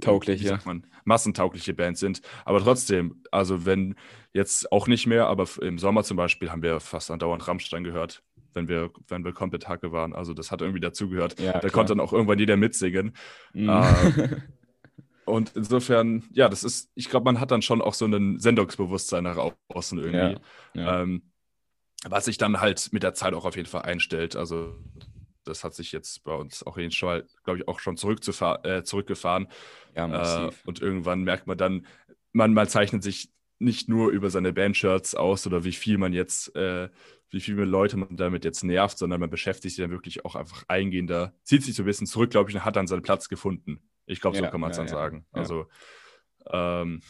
[0.00, 0.58] tauglich, ja.
[0.64, 2.22] man, massentaugliche Bands sind.
[2.44, 3.96] Aber trotzdem, also wenn
[4.32, 8.22] jetzt auch nicht mehr, aber im Sommer zum Beispiel haben wir fast andauernd Rammstein gehört,
[8.54, 10.14] wenn wir, wenn wir komplett Hacke waren.
[10.14, 11.38] Also das hat irgendwie dazugehört.
[11.40, 11.70] Ja, da klar.
[11.70, 13.14] konnte dann auch irgendwann jeder mitsingen.
[13.52, 13.68] Mhm.
[13.68, 14.36] Äh,
[15.24, 19.24] und insofern, ja, das ist, ich glaube, man hat dann schon auch so ein Sendungsbewusstsein
[19.24, 20.40] nach außen irgendwie.
[20.74, 21.02] Ja, ja.
[21.02, 21.22] Ähm,
[22.04, 24.34] was sich dann halt mit der Zeit auch auf jeden Fall einstellt.
[24.34, 24.76] Also
[25.44, 29.48] das hat sich jetzt bei uns auch jeden Fall, glaube ich, auch schon äh, zurückgefahren.
[29.94, 30.62] Ja, massiv.
[30.62, 31.86] Äh, und irgendwann merkt man dann,
[32.32, 36.54] man, man zeichnet sich nicht nur über seine Bandshirts aus oder wie viel man jetzt,
[36.56, 36.88] äh,
[37.30, 40.64] wie viele Leute man damit jetzt nervt, sondern man beschäftigt sich dann wirklich auch einfach
[40.68, 43.80] eingehender, zieht sich so ein bisschen zurück, glaube ich, und hat dann seinen Platz gefunden.
[44.06, 44.98] Ich glaube, so ja, kann man es ja, dann ja.
[44.98, 45.26] sagen.
[45.32, 45.66] Also,
[46.50, 47.00] ähm,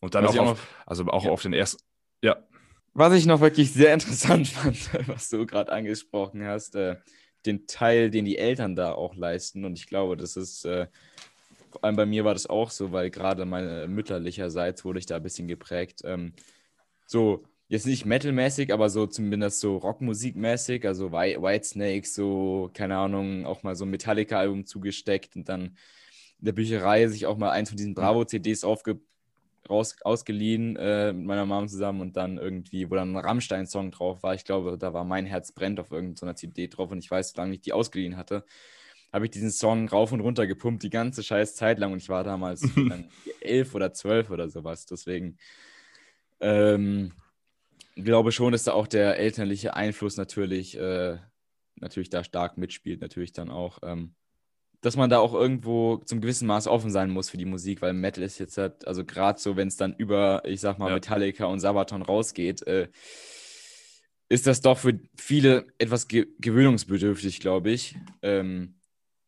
[0.00, 1.82] und dann was auch, auf, also auch auf den ersten,
[2.20, 2.36] ja.
[2.94, 6.96] Was ich noch wirklich sehr interessant fand, was du gerade angesprochen hast, äh,
[7.46, 9.64] den Teil, den die Eltern da auch leisten.
[9.64, 10.86] Und ich glaube, das ist, äh,
[11.70, 15.16] vor allem bei mir war das auch so, weil gerade meine mütterlicherseits wurde ich da
[15.16, 16.02] ein bisschen geprägt.
[16.04, 16.32] Ähm,
[17.06, 23.46] so, jetzt nicht metalmäßig, aber so zumindest so Rockmusikmäßig, also White Snake, so, keine Ahnung,
[23.46, 25.76] auch mal so ein Metallica-Album zugesteckt und dann
[26.38, 29.00] in der Bücherei sich auch mal eins von diesen Bravo-CDs aufge
[29.68, 34.22] raus, ausgeliehen äh, mit meiner Mom zusammen und dann irgendwie, wo dann ein Rammstein-Song drauf
[34.22, 34.34] war.
[34.34, 37.54] Ich glaube, da war Mein Herz brennt auf irgendeiner CD drauf und ich weiß, solange
[37.54, 38.44] ich die ausgeliehen hatte,
[39.12, 42.08] habe ich diesen Song rauf und runter gepumpt, die ganze scheiß Zeit lang und ich
[42.08, 42.62] war damals
[43.40, 44.86] elf oder zwölf oder sowas.
[44.86, 45.36] Deswegen
[46.40, 47.12] ähm,
[47.94, 51.18] glaube schon, dass da auch der elterliche Einfluss natürlich, äh,
[51.76, 53.78] natürlich da stark mitspielt, natürlich dann auch.
[53.82, 54.14] Ähm,
[54.82, 57.92] dass man da auch irgendwo zum gewissen Maß offen sein muss für die Musik, weil
[57.92, 60.94] Metal ist jetzt halt, also gerade so, wenn es dann über, ich sag mal, ja.
[60.94, 62.88] Metallica und Sabaton rausgeht, äh,
[64.28, 67.96] ist das doch für viele etwas ge gewöhnungsbedürftig, glaube ich.
[68.22, 68.74] Ähm,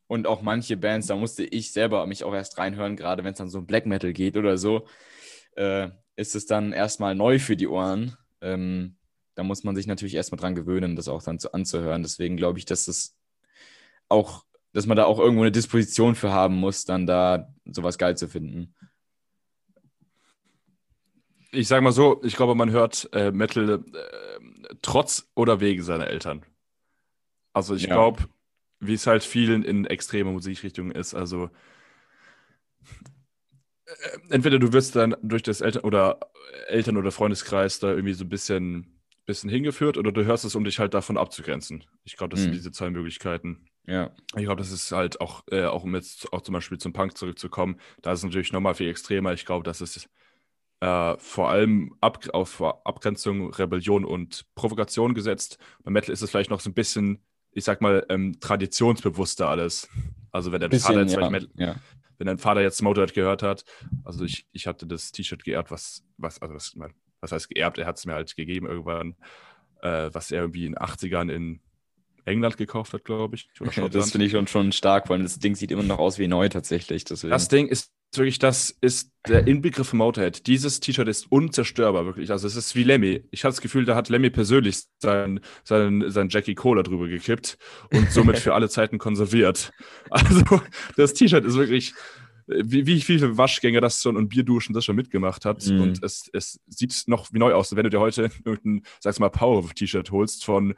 [0.09, 3.39] und auch manche Bands, da musste ich selber mich auch erst reinhören, gerade wenn es
[3.39, 4.87] dann so um Black Metal geht oder so,
[5.57, 8.17] äh, ist es dann erstmal neu für die Ohren.
[8.41, 8.97] Ähm,
[9.37, 12.03] da muss man sich natürlich erstmal dran gewöhnen, das auch dann zu, anzuhören.
[12.03, 13.17] Deswegen glaube ich, dass es
[14.09, 18.17] auch dass man da auch irgendwo eine Disposition für haben muss, dann da sowas geil
[18.17, 18.75] zu finden.
[21.53, 26.09] Ich sage mal so, ich glaube, man hört äh, Metal äh, trotz oder wegen seiner
[26.09, 26.45] Eltern.
[27.53, 27.95] Also ich ja.
[27.95, 28.25] glaube,
[28.81, 31.51] wie es halt vielen in extremer Musikrichtungen ist, also
[33.85, 36.19] äh, entweder du wirst dann durch das Eltern- oder
[36.67, 40.65] Eltern- oder Freundeskreis da irgendwie so ein bisschen, bisschen hingeführt oder du hörst es, um
[40.65, 41.85] dich halt davon abzugrenzen.
[42.03, 42.45] Ich glaube, das mhm.
[42.47, 43.69] sind diese zwei Möglichkeiten.
[43.87, 44.11] Ja.
[44.37, 47.17] Ich glaube, das ist halt auch, äh, auch um jetzt auch zum Beispiel zum Punk
[47.17, 49.33] zurückzukommen, da ist es natürlich nochmal viel extremer.
[49.33, 50.09] Ich glaube, das ist
[50.81, 55.59] äh, vor allem ab, auf Abgrenzung, Rebellion und Provokation gesetzt.
[55.83, 59.89] Bei Metal ist es vielleicht noch so ein bisschen, ich sag mal, ähm, traditionsbewusster alles.
[60.33, 61.31] Also wenn dein bisschen, Vater jetzt ja.
[61.31, 61.77] Metal, ja.
[62.19, 63.65] wenn dein Vater jetzt Motorhead gehört hat,
[64.05, 66.75] also ich, ich hatte das T-Shirt geerbt, was, was, also was,
[67.21, 69.15] was heißt geerbt, er hat es mir halt gegeben irgendwann,
[69.83, 71.61] äh, was er irgendwie in den 80ern in
[72.25, 73.49] England gekauft hat, glaube ich.
[73.91, 76.49] das finde ich schon, schon stark, weil das Ding sieht immer noch aus wie neu
[76.49, 77.05] tatsächlich.
[77.05, 77.31] Deswegen.
[77.31, 80.47] Das Ding ist wirklich, das ist der Inbegriff von Motorhead.
[80.47, 82.31] Dieses T-Shirt ist unzerstörbar, wirklich.
[82.31, 83.25] Also es ist wie Lemmy.
[83.31, 87.59] Ich habe das Gefühl, da hat Lemmy persönlich sein, sein, sein Jackie Cola drüber gekippt
[87.93, 89.73] und somit für alle Zeiten konserviert.
[90.11, 90.61] Also
[90.97, 91.93] das T-Shirt ist wirklich,
[92.47, 95.67] wie, wie viele Waschgänge das schon und Bierduschen das schon mitgemacht hat.
[95.67, 95.81] Mm.
[95.81, 97.75] Und es, es sieht noch wie neu aus.
[97.75, 100.75] Wenn du dir heute irgendein, sag's mal, Power-T-Shirt holst von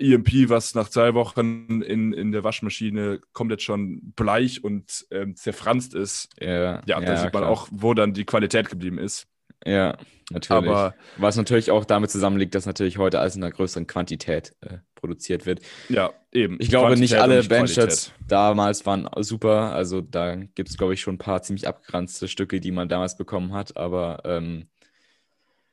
[0.00, 5.94] EMP, was nach zwei Wochen in, in der Waschmaschine komplett schon bleich und ähm, zerfranst
[5.94, 6.28] ist.
[6.40, 7.48] Ja, ja, da sieht man klar.
[7.48, 9.26] auch, wo dann die Qualität geblieben ist.
[9.66, 9.98] Ja,
[10.30, 10.70] natürlich.
[10.70, 14.78] Aber was natürlich auch damit zusammenliegt, dass natürlich heute alles in einer größeren Quantität äh,
[14.94, 15.60] produziert wird.
[15.88, 16.56] Ja, eben.
[16.60, 19.72] Ich glaube, Quantität nicht alle Bandshirts damals waren super.
[19.72, 23.16] Also da gibt es, glaube ich, schon ein paar ziemlich abgeranzte Stücke, die man damals
[23.16, 23.76] bekommen hat.
[23.76, 24.68] Aber ähm,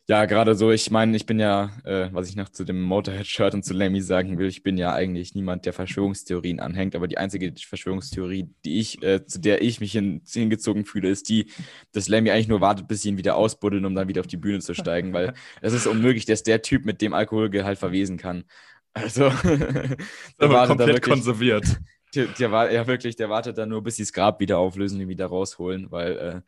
[0.10, 3.54] ja, gerade so, ich meine, ich bin ja, äh, was ich noch zu dem Motorhead-Shirt
[3.54, 7.18] und zu Lemmy sagen will, ich bin ja eigentlich niemand, der Verschwörungstheorien anhängt, aber die
[7.18, 11.52] einzige Verschwörungstheorie, die ich, äh, zu der ich mich hin, hingezogen fühle, ist die,
[11.92, 14.38] dass Lemmy eigentlich nur wartet, bis sie ihn wieder ausbuddeln, um dann wieder auf die
[14.38, 18.46] Bühne zu steigen, weil es ist unmöglich, dass der Typ mit dem Alkoholgehalt verwesen kann.
[18.94, 19.98] Also, der
[20.40, 21.66] aber komplett wirklich, konserviert.
[22.16, 24.96] Der, der, war ja wirklich, der wartet dann nur, bis sie das Grab wieder auflösen
[24.96, 26.44] und ihn wieder rausholen, weil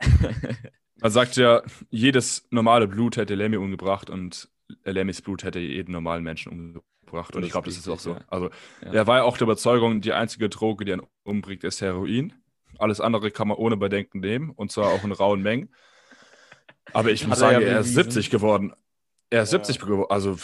[0.00, 0.06] äh,
[1.02, 4.48] Man sagt ja, jedes normale Blut hätte Lemmy umgebracht und
[4.84, 7.34] Lemmys Blut hätte jeden normalen Menschen umgebracht.
[7.34, 8.16] Und ich glaube, das ist auch so.
[8.28, 8.50] Also,
[8.82, 8.92] ja.
[8.92, 12.32] er war ja auch der Überzeugung, die einzige Droge, die einen umbringt, ist Heroin.
[12.78, 15.74] Alles andere kann man ohne Bedenken nehmen und zwar auch in rauen Mengen.
[16.92, 18.72] Aber ich muss sagen, er, ja er ist 70 geworden.
[19.30, 19.58] Er ist ja.
[19.58, 20.06] 70 geworden.
[20.10, 20.38] Also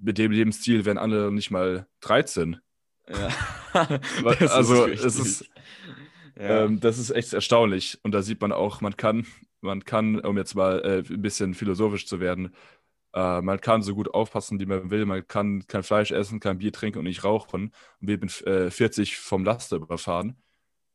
[0.00, 2.58] mit dem Lebensstil wären andere nicht mal 13.
[3.08, 3.28] Ja.
[4.48, 5.50] also ist es ist,
[6.36, 6.64] ja.
[6.64, 7.98] ähm, das ist echt erstaunlich.
[8.02, 9.26] Und da sieht man auch, man kann
[9.60, 12.54] man kann, um jetzt mal äh, ein bisschen philosophisch zu werden,
[13.14, 15.06] äh, man kann so gut aufpassen, wie man will.
[15.06, 18.70] Man kann kein Fleisch essen, kein Bier trinken und nicht rauchen und wird mit äh,
[18.70, 20.36] 40 vom Laster überfahren.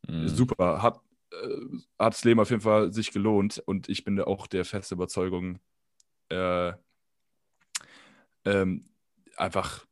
[0.08, 0.28] Mhm.
[0.28, 0.82] Super.
[0.82, 4.66] Hat, äh, hat das Leben auf jeden Fall sich gelohnt und ich bin auch der
[4.66, 5.60] feste Überzeugung,
[6.30, 6.74] äh,
[8.46, 8.90] ähm,
[9.38, 9.86] einfach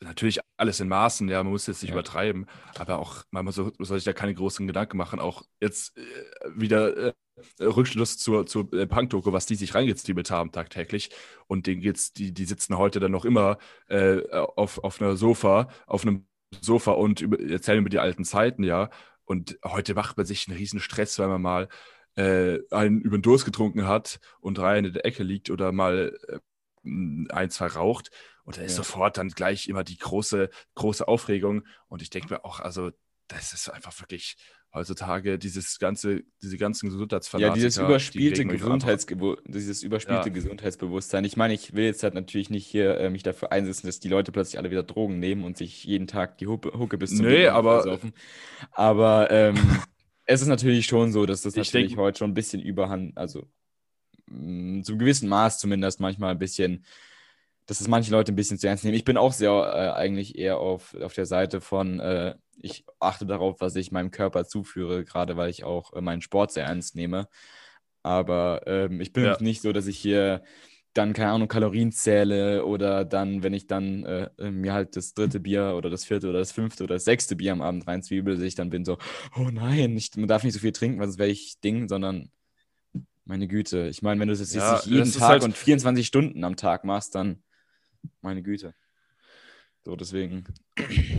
[0.00, 1.96] natürlich alles in Maßen, ja, man muss jetzt nicht ja.
[1.96, 2.46] übertreiben,
[2.78, 6.02] aber auch, man soll, soll sich da keine großen Gedanken machen, auch jetzt äh,
[6.54, 7.12] wieder äh,
[7.60, 11.10] Rückschluss zur, zur äh, Punk-Doku, was die sich reingezwiebelt haben tagtäglich
[11.46, 13.58] und denen geht's, die, die sitzen heute dann noch immer
[13.88, 16.26] äh, auf, auf einer Sofa, auf einem
[16.60, 18.90] Sofa und über, erzählen über die alten Zeiten, ja,
[19.24, 21.68] und heute macht man sich einen riesen Stress, weil man mal
[22.16, 26.16] äh, einen über den Durst getrunken hat und rein in der Ecke liegt oder mal
[26.28, 26.38] äh,
[27.30, 28.10] ein, zwei raucht
[28.48, 28.76] und da ist ja.
[28.78, 31.66] sofort dann gleich immer die große, große Aufregung.
[31.88, 32.92] Und ich denke mir auch, also,
[33.28, 34.36] das ist einfach wirklich
[34.74, 37.48] heutzutage dieses ganze, diese ganzen Gesundheitsfanatiker.
[37.48, 39.16] Ja, dieses überspielte, Gesundheitsge
[39.46, 40.34] dieses überspielte ja.
[40.34, 41.24] Gesundheitsbewusstsein.
[41.24, 44.08] Ich meine, ich will jetzt halt natürlich nicht hier äh, mich dafür einsetzen, dass die
[44.08, 47.26] Leute plötzlich alle wieder Drogen nehmen und sich jeden Tag die Hucke, Hucke bis zum
[47.26, 47.82] Nee, aber.
[47.82, 48.12] Saufen.
[48.72, 49.56] Aber ähm,
[50.26, 53.16] es ist natürlich schon so, dass das Ich natürlich denk- heute schon ein bisschen überhand,
[53.16, 53.48] also
[54.26, 56.84] mh, zum gewissen Maß zumindest manchmal ein bisschen,
[57.64, 58.96] dass es manche Leute ein bisschen zu ernst nehmen.
[58.96, 63.26] Ich bin auch sehr äh, eigentlich eher auf, auf der Seite von, äh, ich achte
[63.26, 66.94] darauf, was ich meinem Körper zuführe, gerade weil ich auch äh, meinen Sport sehr ernst
[66.96, 67.28] nehme.
[68.02, 69.30] Aber ähm, ich bin Ja.
[69.32, 70.42] jetzt nicht so, dass ich hier
[70.94, 75.14] dann, keine Ahnung, Kalorien zähle oder dann, wenn ich dann äh, äh, mir halt das
[75.14, 78.34] dritte Bier oder das vierte oder das fünfte oder das sechste Bier am Abend reinzwiebel,
[78.34, 78.98] dass ich dann bin so,
[79.36, 82.30] oh nein, ich, man darf nicht so viel trinken, sonst werde ich Ding, sondern
[83.24, 83.88] meine Güte.
[83.88, 86.42] Ich meine, wenn du das jetzt Ja, nicht jeden ist Tag halt- und 24 Stunden
[86.42, 87.42] am Tag machst, dann
[88.22, 88.74] meine Güte.
[89.84, 90.44] So, deswegen.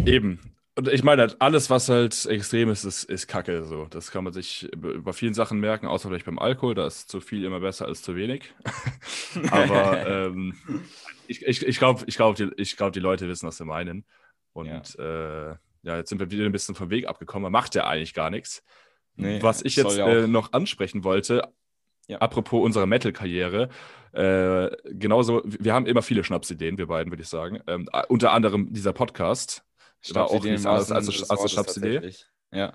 [0.05, 0.39] Eben.
[0.79, 3.65] Und ich meine, halt, alles, was halt extrem ist, ist, ist Kacke.
[3.65, 3.87] So.
[3.89, 6.73] Das kann man sich bei vielen Sachen merken, außer vielleicht beim Alkohol.
[6.73, 8.53] Da ist zu viel immer besser als zu wenig.
[9.51, 10.55] Aber ähm,
[11.27, 14.05] ich, ich, ich glaube, ich glaub, die, ich glaub, die Leute wissen, was sie meinen.
[14.53, 15.51] Und ja.
[15.51, 17.43] Äh, ja, jetzt sind wir wieder ein bisschen vom Weg abgekommen.
[17.43, 18.63] Man macht ja eigentlich gar nichts.
[19.17, 21.43] Nee, was ich jetzt ja äh, noch ansprechen wollte,
[22.07, 22.19] Ja.
[22.19, 23.67] apropos unserer Metal-Karriere,
[24.13, 27.59] äh, genauso, wir haben immer viele Schnapsideen, wir beiden, würde ich sagen.
[27.67, 29.65] Ähm, äh, unter anderem dieser Podcast.
[30.11, 32.11] War auch nichts anderes als, des als eine Schnapsidee.
[32.51, 32.73] Ja.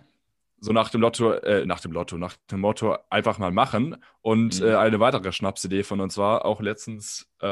[0.60, 3.96] So nach dem Lotto, äh, nach dem Lotto, nach dem Motto einfach mal machen.
[4.22, 4.66] Und Mhm.
[4.66, 7.46] äh, eine weitere Schnapsidee von uns war auch letztens äh,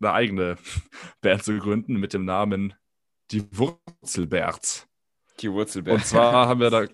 [0.00, 0.56] eine eigene
[1.20, 2.74] Band zu gründen mit dem Namen
[3.30, 4.86] Die Wurzelbärts.
[5.40, 5.94] Die Wurzelbeer.
[5.94, 6.86] Und zwar haben wir da,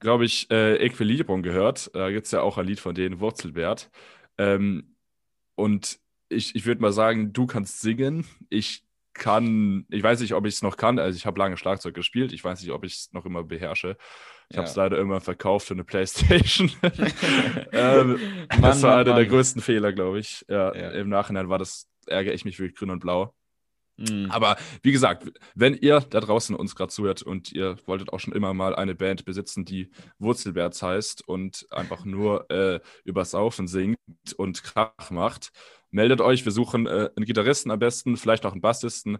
[0.00, 1.90] glaube ich, äh, Equilibrium gehört.
[1.94, 3.90] Da gibt es ja auch ein Lied von denen, Wurzelbärt.
[4.38, 4.96] Ähm,
[5.54, 8.26] und ich, ich würde mal sagen, du kannst singen.
[8.48, 8.85] Ich
[9.18, 10.98] kann, ich weiß nicht, ob ich es noch kann.
[10.98, 12.32] Also ich habe lange Schlagzeug gespielt.
[12.32, 13.96] Ich weiß nicht, ob ich es noch immer beherrsche.
[14.48, 14.84] Ich habe es Ja.
[14.84, 16.70] leider irgendwann verkauft für eine Playstation.
[17.72, 18.18] ähm,
[18.50, 19.28] Mann, das war Mann, einer der Mann.
[19.28, 20.44] größten Fehler, glaube ich.
[20.48, 20.90] Ja, Ja.
[20.92, 23.34] Im Nachhinein war das, ärgere ich mich wirklich grün und blau.
[23.98, 24.30] Mhm.
[24.30, 28.34] Aber wie gesagt, wenn ihr da draußen uns gerade zuhört und ihr wolltet auch schon
[28.34, 33.96] immer mal eine Band besitzen, die Wurzelbärts heißt und einfach nur äh, über Saufen singt
[34.36, 35.50] und Krach macht,
[35.90, 36.44] meldet euch.
[36.44, 39.18] Wir suchen äh, einen Gitarristen am besten, vielleicht auch einen Bassisten.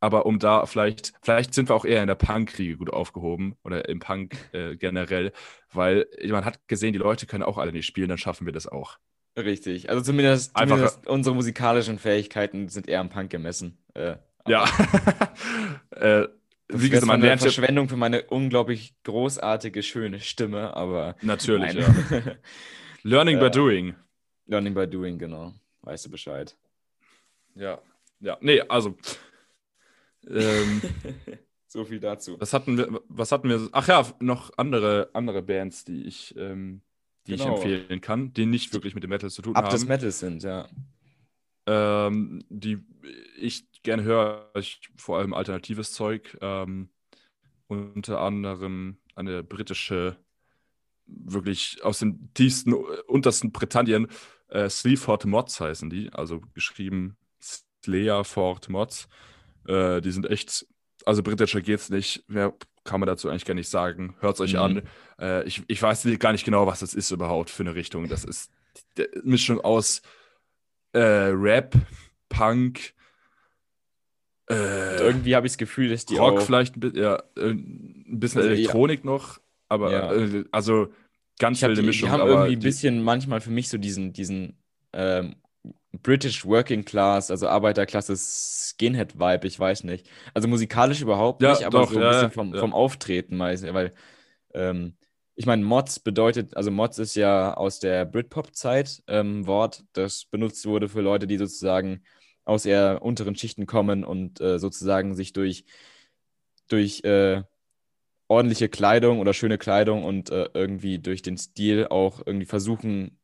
[0.00, 3.88] Aber um da vielleicht, vielleicht sind wir auch eher in der Punk-Kriege gut aufgehoben oder
[3.88, 5.32] im Punk äh, generell,
[5.72, 8.68] weil man hat gesehen, die Leute können auch alle nicht spielen, dann schaffen wir das
[8.68, 8.98] auch.
[9.36, 9.90] Richtig.
[9.90, 13.78] Also zumindest, Einfach- zumindest unsere musikalischen Fähigkeiten sind eher am Punk gemessen.
[13.94, 14.64] Äh, Ja.
[15.90, 16.28] äh,
[16.70, 22.04] wie gesagt, man lernt Verschwendung für meine unglaublich großartige, schöne Stimme, aber natürlich, nein.
[22.10, 22.32] ja.
[23.02, 23.94] Learning by Äh, doing.
[24.46, 25.54] Learning by doing, genau.
[25.88, 26.54] Weißt du Bescheid.
[27.54, 27.80] Ja.
[28.20, 28.94] Ja, nee, also.
[30.28, 30.82] Ähm,
[31.66, 32.38] so viel dazu.
[32.38, 33.70] was hatten wir, was hatten wir?
[33.72, 36.82] Ach ja, noch andere, andere Bands, die ich, ähm,
[37.26, 37.44] die Genau.
[37.44, 39.72] ich empfehlen kann, die nicht wirklich mit dem Metal zu tun Ab haben.
[39.72, 40.68] des Metals sind, ja.
[41.66, 42.84] ähm, die
[43.38, 46.36] ich gerne höre, ich, vor allem alternatives Zeug.
[46.42, 46.90] Ähm,
[47.66, 50.18] unter anderem eine britische,
[51.06, 54.08] wirklich aus dem tiefsten, untersten Britannien,
[54.48, 57.16] äh, Sleaford Mods heißen die, also geschrieben
[57.84, 59.08] Sleaford Mods.
[59.66, 60.66] Äh, die sind echt,
[61.04, 62.24] also britischer geht's nicht.
[62.28, 64.16] Mehr kann man dazu eigentlich gar nicht sagen.
[64.20, 64.58] Hört's euch Mhm.
[64.58, 64.82] an.
[65.20, 68.08] Äh, ich, ich weiß gar nicht genau, was das ist überhaupt für eine Richtung.
[68.08, 68.50] Das ist
[68.96, 70.00] die Mischung aus
[70.92, 71.74] äh, Rap,
[72.30, 72.94] Punk,
[74.48, 77.22] Und äh, irgendwie habe ich das Gefühl, dass die Rock auch, vielleicht, ein bi- ja,
[77.36, 78.56] äh, ein bisschen Also, ja.
[78.56, 79.38] Elektronik noch,
[79.68, 80.08] aber Ja.
[80.50, 80.88] also
[81.38, 82.08] ganz wilde die, Mischung.
[82.08, 84.58] die haben irgendwie ein bisschen manchmal für mich so diesen, diesen
[84.92, 85.36] ähm,
[85.92, 90.08] British Working Class, also Arbeiterklasse Skinhead-Vibe, ich weiß nicht.
[90.34, 92.60] Also musikalisch überhaupt Ja, nicht, aber doch, so ein ja, bisschen vom, ja.
[92.60, 93.94] vom Auftreten meist, weil
[94.54, 94.96] ähm,
[95.34, 100.66] ich meine, Mods bedeutet, also Mods ist ja aus der Britpop-Zeit ähm, Wort, das benutzt
[100.66, 102.02] wurde für Leute, die sozusagen
[102.44, 105.64] aus eher unteren Schichten kommen und äh, sozusagen sich durch,
[106.68, 107.42] durch äh,
[108.28, 113.18] ordentliche Kleidung oder schöne Kleidung und äh, irgendwie durch den Stil auch irgendwie versuchen,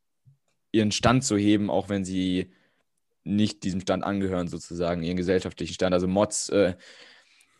[0.72, 2.50] ihren Stand zu heben, auch wenn sie
[3.22, 5.94] nicht diesem Stand angehören, sozusagen, ihren gesellschaftlichen Stand.
[5.94, 6.74] Also Mods, äh,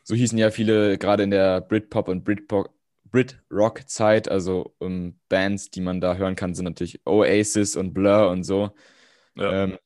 [0.03, 2.71] so hießen ja viele gerade in der Britpop und Britpop,
[3.05, 8.43] Brit-Rock-Zeit, also ähm, Bands, die man da hören kann, sind natürlich Oasis und Blur und
[8.43, 8.73] so.
[9.37, 9.65] Ja.
[9.65, 9.79] Ähm,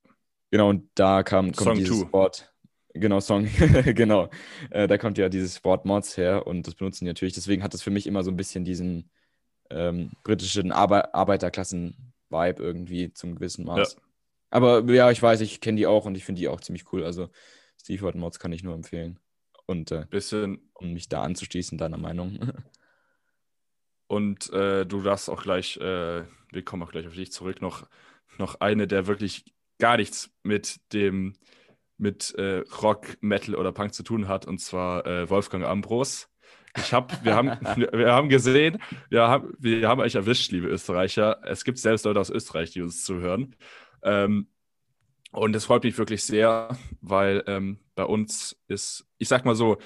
[0.50, 2.12] genau, und da kam, kommt Song dieses two.
[2.12, 2.50] Wort,
[2.94, 3.48] genau, Song,
[3.94, 4.30] genau,
[4.70, 7.34] äh, da kommt ja dieses Wort Mods her und das benutzen die natürlich.
[7.34, 9.10] Deswegen hat es für mich immer so ein bisschen diesen
[9.70, 13.94] ähm, britischen Arbe Arbeiterklassen-Vibe irgendwie zum gewissen Maß.
[13.94, 14.02] Ja.
[14.50, 17.04] Aber ja, ich weiß, ich kenne die auch und ich finde die auch ziemlich cool.
[17.04, 17.28] Also
[17.80, 19.18] Steve Mods kann ich nur empfehlen.
[19.66, 22.52] Und äh, bisschen um mich da anzuschließen, deiner Meinung.
[24.06, 27.86] und äh, du darfst auch gleich, äh, wir kommen auch gleich auf dich zurück, noch,
[28.38, 29.44] noch eine, der wirklich
[29.78, 31.34] gar nichts mit dem
[31.98, 36.28] mit äh, Rock, Metal oder Punk zu tun hat, und zwar äh, Wolfgang Ambros.
[36.76, 37.50] Ich hab, wir, haben,
[37.92, 38.78] wir haben gesehen,
[39.10, 41.40] wir haben, wir haben euch erwischt, liebe Österreicher.
[41.44, 43.56] Es gibt selbst Leute aus Österreich, die uns zuhören.
[44.02, 44.48] Ähm,
[45.32, 49.78] und es freut mich wirklich sehr, weil ähm, bei uns ist, ich sag mal so,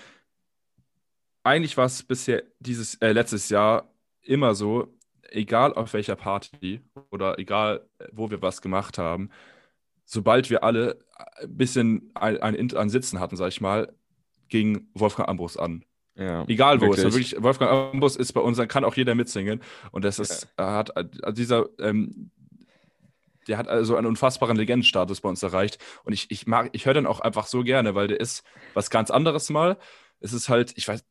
[1.43, 4.97] eigentlich war es bisher dieses äh, letztes Jahr immer so,
[5.31, 9.31] egal auf welcher Party oder egal wo wir was gemacht haben,
[10.05, 10.99] sobald wir alle
[11.41, 13.93] ein bisschen ein, ein, ein Sitzen hatten, sag ich mal,
[14.49, 15.85] ging Wolfgang Ambros an.
[16.15, 16.99] Ja, Egal wo wirklich.
[16.99, 17.15] es ist.
[17.15, 19.63] Wirklich, Wolfgang Ambros ist bei uns, dann kann auch jeder mitsingen.
[19.93, 20.73] Und das ist, ja.
[20.73, 22.31] hat also dieser, ähm,
[23.49, 25.79] der hat also einen unfassbaren Legendenstatus bei uns erreicht.
[26.05, 28.45] Und ich, ich mag, ich höre den auch einfach so gerne, weil der ist
[28.75, 29.79] was ganz anderes mal.
[30.21, 31.05] Es ist halt, ich weiß,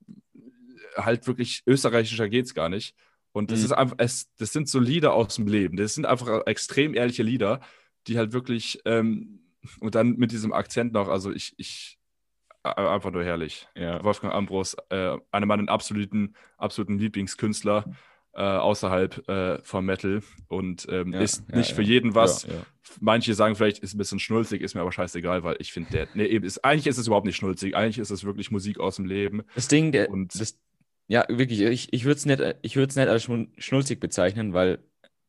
[0.96, 2.96] halt wirklich österreichischer geht es gar nicht.
[3.34, 3.66] Und das mhm.
[3.66, 5.78] ist einfach, es, das sind so Lieder aus dem Leben.
[5.78, 7.62] Das sind einfach extrem ehrliche Lieder,
[8.08, 9.41] die halt wirklich, ähm,
[9.80, 12.00] und dann mit diesem Akzent noch, also ich, ich,
[12.64, 13.68] einfach nur herrlich.
[13.76, 14.04] Ja.
[14.04, 17.86] Wolfgang Ambros, äh, einer meiner absoluten, absoluten Lieblingskünstler
[18.34, 22.48] äh, außerhalb äh, vom Metal und ähm, ja, ist ja, nicht für jeden was.
[23.00, 26.08] Manche sagen vielleicht, ist ein bisschen schnulzig, ist mir aber scheißegal, weil ich finde, der,
[26.14, 29.06] nee, ist, eigentlich ist es überhaupt nicht schnulzig, eigentlich ist es wirklich Musik aus dem
[29.06, 29.44] Leben.
[29.56, 30.58] Das Ding, der, und, das,
[31.08, 34.80] ja, wirklich, ich, ich würde es nicht, nicht als schnulzig bezeichnen, weil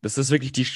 [0.01, 0.67] das ist wirklich die,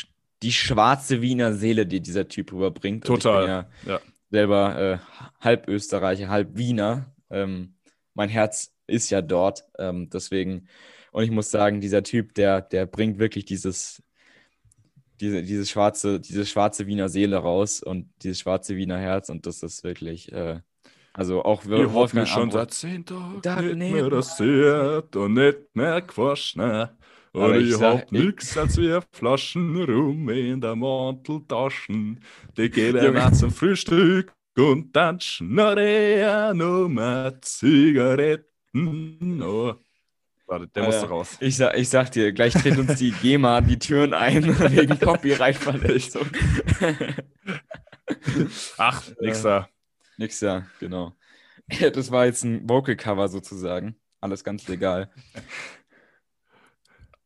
[0.43, 3.05] die schwarze Wiener Seele, die dieser Typ rüberbringt.
[3.05, 4.99] Total, ja, ja, Selber äh,
[5.41, 7.15] halb Österreicher, halb Wiener.
[7.31, 7.75] Ähm,
[8.15, 10.69] mein Herz ist ja dort, ähm, deswegen
[11.17, 14.03] und ich muss sagen, dieser Typ, der, der bringt wirklich dieses,
[15.19, 19.63] diese, dieses schwarze, diese schwarze Wiener Seele raus und dieses schwarze Wiener Herz und das
[19.63, 20.61] ist wirklich, äh,
[21.15, 26.91] also auch wir Wolfgang schon seit zehn Tagen nicht mehr rasiert und nicht mehr gewaschen.
[27.37, 32.19] Und ich, ich hab nix als wir Flaschen rum in der Manteltaschen.
[32.57, 39.43] Die geben wir zum Frühstück und dann schnarre ja nur Zigaretten.
[39.43, 39.75] Oh.
[40.47, 41.37] Warte, der musste raus.
[41.41, 46.27] Ich sag, ich sag dir, gleich tritt uns die GEMA die Türen ein wegen Copyright-Verletzung.
[48.79, 49.69] Ach, nix da.
[50.17, 51.13] Nix da, genau.
[51.93, 53.97] Das war jetzt ein Vocal-Cover sozusagen.
[54.23, 55.11] Alles ganz legal.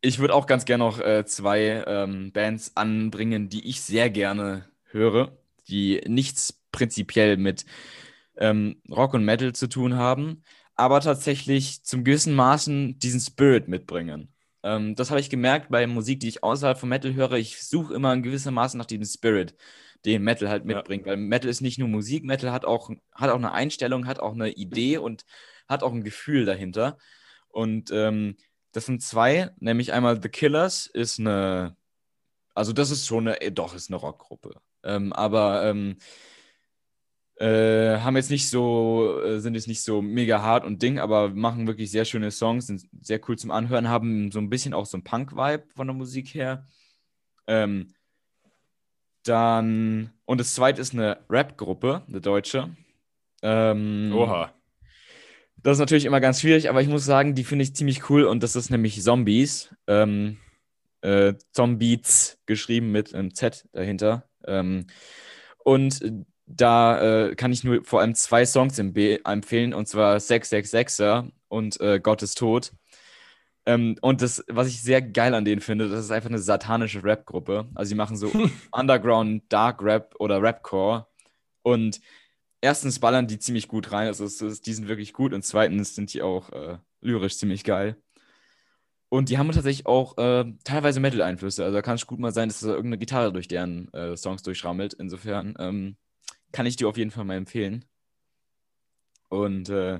[0.01, 4.65] Ich würde auch ganz gerne noch äh, zwei ähm, Bands anbringen, die ich sehr gerne
[4.89, 5.37] höre,
[5.67, 7.65] die nichts prinzipiell mit
[8.37, 10.43] ähm, Rock und Metal zu tun haben,
[10.75, 14.33] aber tatsächlich zum gewissen Maßen diesen Spirit mitbringen.
[14.63, 17.33] Ähm, das habe ich gemerkt bei Musik, die ich außerhalb von Metal höre.
[17.33, 19.55] Ich suche immer in gewissem Maße nach diesem Spirit,
[20.05, 21.05] den Metal halt mitbringt.
[21.05, 21.11] Ja.
[21.11, 24.33] Weil Metal ist nicht nur Musik, Metal hat auch, hat auch eine Einstellung, hat auch
[24.33, 25.25] eine Idee und
[25.67, 26.97] hat auch ein Gefühl dahinter.
[27.49, 28.37] Und ähm,
[28.71, 31.75] das sind zwei, nämlich einmal The Killers ist eine,
[32.55, 34.55] also das ist schon eine, äh, doch, ist eine Rockgruppe.
[34.83, 35.97] Ähm, aber ähm,
[37.41, 41.29] äh, haben jetzt nicht so, äh, sind jetzt nicht so mega hart und Ding, aber
[41.29, 44.85] machen wirklich sehr schöne Songs, sind sehr cool zum Anhören, haben so ein bisschen auch
[44.85, 46.67] so ein Punk-Vibe von der Musik her.
[47.47, 47.93] Ähm,
[49.23, 52.75] dann, und das zweite ist eine Rap-Gruppe, eine deutsche.
[53.41, 54.53] Ähm, Oha.
[55.63, 58.23] Das ist natürlich immer ganz schwierig, aber ich muss sagen, die finde ich ziemlich cool
[58.23, 59.73] und das ist nämlich Zombies.
[59.87, 60.37] Ähm,
[61.01, 64.29] äh, Zombies geschrieben mit einem Z dahinter.
[64.45, 64.87] Ähm,
[65.63, 66.01] und
[66.45, 71.99] da äh, kann ich nur vor allem zwei Songs empfehlen, und zwar 666er und äh,
[71.99, 72.71] Gott ist tot.
[73.65, 77.03] Ähm, und das, was ich sehr geil an denen finde, das ist einfach eine satanische
[77.03, 77.69] Rap-Gruppe.
[77.75, 78.31] Also sie machen so
[78.71, 81.07] Underground Dark Rap oder Rapcore.
[81.61, 82.01] Und
[82.61, 85.33] erstens ballern die ziemlich gut rein, also es, es, die sind wirklich gut.
[85.33, 87.97] Und zweitens sind die auch äh, lyrisch ziemlich geil.
[89.09, 91.65] Und die haben tatsächlich auch äh, teilweise Metal-Einflüsse.
[91.65, 94.41] Also da kann es gut mal sein, dass da irgendeine Gitarre durch deren äh, Songs
[94.43, 94.93] durchschrammelt.
[94.93, 95.97] Insofern ähm,
[96.53, 97.83] kann ich dir auf jeden Fall mal empfehlen.
[99.27, 99.99] Und äh,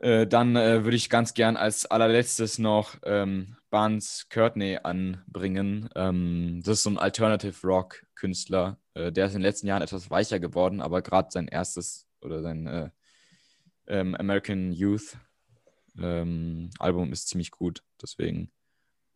[0.00, 5.88] äh, dann äh, würde ich ganz gern als allerletztes noch ähm, Barnes Courtney anbringen.
[5.94, 8.78] Ähm, das ist so ein Alternative Rock Künstler.
[8.94, 12.42] Äh, der ist in den letzten Jahren etwas weicher geworden, aber gerade sein erstes oder
[12.42, 12.90] sein äh,
[13.86, 15.16] ähm, American Youth
[15.98, 17.82] ähm, Album ist ziemlich gut.
[18.00, 18.50] Deswegen,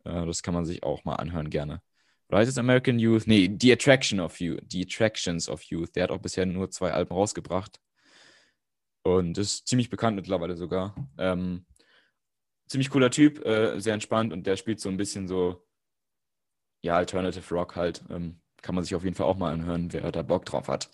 [0.05, 1.81] äh, das kann man sich auch mal anhören gerne.
[2.29, 3.25] Oder heißt es American Youth?
[3.25, 4.61] Nee, The Attraction of Youth.
[4.69, 5.95] The Attractions of Youth.
[5.95, 7.79] Der hat auch bisher nur zwei Alben rausgebracht.
[9.01, 10.95] Und ist ziemlich bekannt mittlerweile sogar.
[11.17, 11.65] Ähm,
[12.67, 15.65] ziemlich cooler Typ, äh, sehr entspannt und der spielt so ein bisschen so,
[16.81, 18.03] ja, Alternative Rock halt.
[18.09, 20.89] Ähm, kann man sich auf jeden Fall auch mal anhören, wer da Bock drauf hat.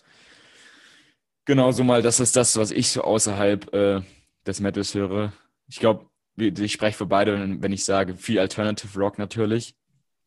[1.44, 4.02] Genau, so mal, das ist das, was ich so außerhalb äh,
[4.46, 5.32] des Metals höre.
[5.68, 6.06] Ich glaube,
[6.36, 9.76] ich spreche für beide, wenn ich sage, viel Alternative Rock natürlich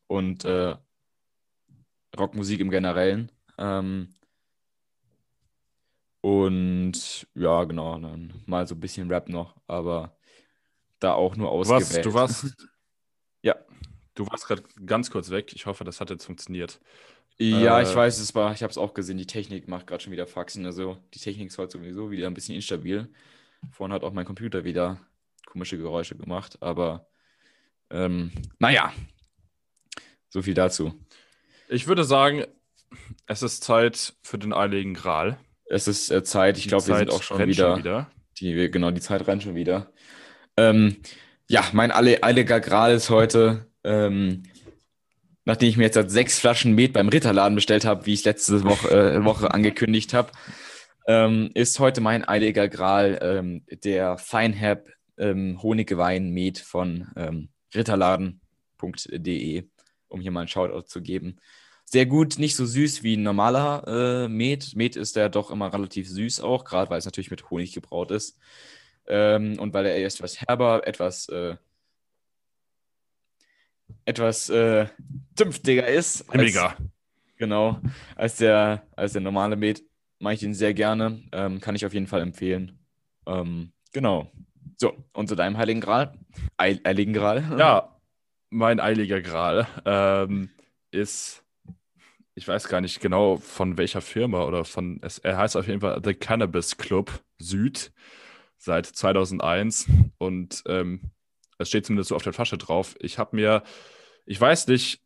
[0.07, 0.75] und äh,
[2.17, 3.31] Rockmusik im Generellen.
[3.57, 4.13] Ähm,
[6.21, 10.17] und ja, genau, dann mal so ein bisschen Rap noch, aber
[10.99, 12.05] da auch nur Du warst, ausgewählt.
[12.05, 12.55] du warst,
[13.43, 13.55] Ja.
[14.15, 15.53] du warst gerade ganz kurz weg.
[15.53, 16.79] Ich hoffe, das hat jetzt funktioniert.
[17.39, 20.03] Ja, Äh, ich weiß, es war, ich habe es auch gesehen, die Technik macht gerade
[20.03, 20.65] schon wieder Faxen.
[20.65, 23.09] Also die Technik ist heute sowieso wieder ein bisschen instabil.
[23.71, 24.99] Vorhin hat auch mein Computer wieder
[25.45, 27.07] komische Geräusche gemacht, aber
[27.89, 28.93] ähm, naja,
[30.29, 30.93] so viel dazu.
[31.69, 32.45] Ich würde sagen,
[33.25, 35.37] es ist Zeit für den Eiligen Gral.
[35.65, 38.11] Es ist äh, Zeit, ich glaube, wir sind auch schon wieder, wieder.
[38.37, 39.91] Die, genau, die Zeit rennt schon wieder.
[40.57, 40.97] Ähm,
[41.47, 44.43] ja, mein Eiliger Gral ist heute, ähm,
[45.49, 48.89] nachdem ich mir jetzt sechs Flaschen Met beim Ritterladen bestellt habe, wie ich letzte Woche,
[48.89, 50.31] äh, Woche angekündigt habe,
[51.07, 59.63] ähm, ist heute mein Eiliger Gral ähm, der Feinherb ähm, Honigwein Met von ähm, ritterladen.de,
[60.07, 61.37] um hier mal einen Shoutout zu geben.
[61.83, 64.75] Sehr gut, nicht so süß wie ein normaler äh, Met.
[64.75, 68.11] Met ist ja doch immer relativ süß auch, gerade weil es natürlich mit Honig gebraut
[68.11, 68.37] ist.
[69.07, 71.55] Ähm, und weil er erst etwas herber, etwas, äh,
[74.09, 74.87] etwas äh,
[75.35, 76.29] zünftiger ist.
[76.29, 76.75] als- Mega.
[77.37, 77.79] Genau,
[78.17, 79.81] als der, als der normale Met
[80.19, 81.23] mache ich ihn sehr gerne.
[81.31, 82.77] Ähm, kann ich auf jeden Fall empfehlen.
[83.25, 84.29] Ähm, genau.
[84.75, 86.17] So, und zu deinem Heiligen Gral?
[86.57, 87.55] Eil, Heiligen Gral?
[87.57, 87.95] Ja,
[88.49, 90.49] mein Eiliger Gral ähm,
[90.91, 91.43] ist,
[92.35, 95.79] ich weiß gar nicht genau von welcher Firma oder von, es, er heißt auf jeden
[95.81, 97.91] Fall The Cannabis Club Süd
[98.57, 99.87] seit 2001
[100.17, 101.11] und ähm,
[101.57, 102.95] es steht zumindest so auf der Flasche drauf.
[102.99, 103.63] Ich habe mir,
[104.29, 105.01] ich weiß nicht,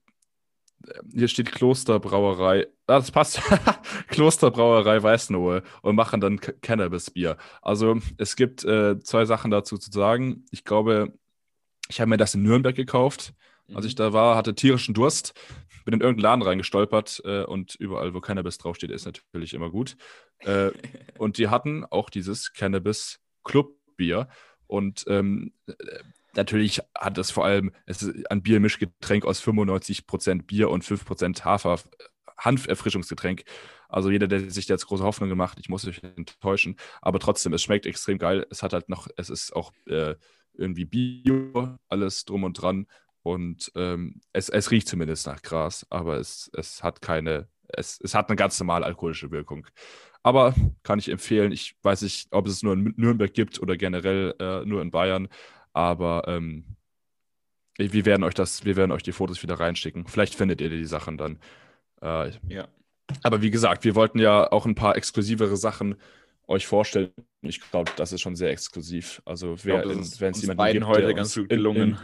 [0.86, 3.42] äh, hier steht Klosterbrauerei, ah, das passt,
[4.10, 7.38] Klosterbrauerei Weißnohe und machen dann Ca- Cannabis-Bier.
[7.62, 10.46] Also es gibt äh, zwei Sachen dazu zu sagen.
[10.52, 11.14] Ich glaube,
[11.88, 13.34] ich habe mir das in Nürnberg gekauft,
[13.74, 15.34] als ich da war, hatte tierischen Durst,
[15.86, 19.96] bin in irgendeinen Laden reingestolpert äh, und überall, wo Cannabis draufsteht, ist natürlich immer gut.
[20.40, 20.72] Äh,
[21.18, 24.28] und die hatten auch dieses Cannabis Club-Bier
[24.68, 25.74] und ähm, äh,
[26.36, 31.80] natürlich hat es vor allem, es ist ein Biermischgetränk aus 95% Bier und 5% Hafer,
[32.38, 33.44] Hanferfrischungsgetränk.
[33.90, 37.62] Also jeder, der sich jetzt große Hoffnung gemacht, ich muss euch enttäuschen, aber trotzdem, es
[37.62, 38.46] schmeckt extrem geil.
[38.50, 40.16] Es hat halt noch, es ist auch äh,
[40.54, 42.88] irgendwie Bio, alles drum und dran.
[43.22, 48.16] Und ähm, es, es riecht zumindest nach Gras, aber es, es hat keine, es, es
[48.16, 49.66] hat eine ganz normale alkoholische Wirkung.
[50.24, 51.52] Aber kann ich empfehlen.
[51.52, 54.92] Ich weiß nicht, ob es es nur in Nürnberg gibt oder generell äh, nur in
[54.92, 55.28] Bayern.
[55.74, 56.66] Aber ähm,
[57.78, 60.08] wir werden euch das, wir werden euch die Fotos wieder reinschicken.
[60.08, 61.40] Vielleicht findet ihr die Sachen dann.
[62.02, 62.68] Äh, Ja.
[63.24, 65.96] aber wie gesagt, wir wollten ja auch ein paar exklusivere Sachen
[66.48, 67.12] euch vorstellen.
[67.42, 69.22] Ich glaube, das ist schon sehr exklusiv.
[69.26, 71.98] Also wer, wenn es jemanden gibt, heute ganz gut gelungen.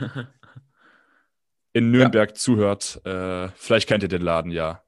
[1.74, 4.84] In, in, Nürnberg zuhört, äh, vielleicht kennt ihr den Laden ja.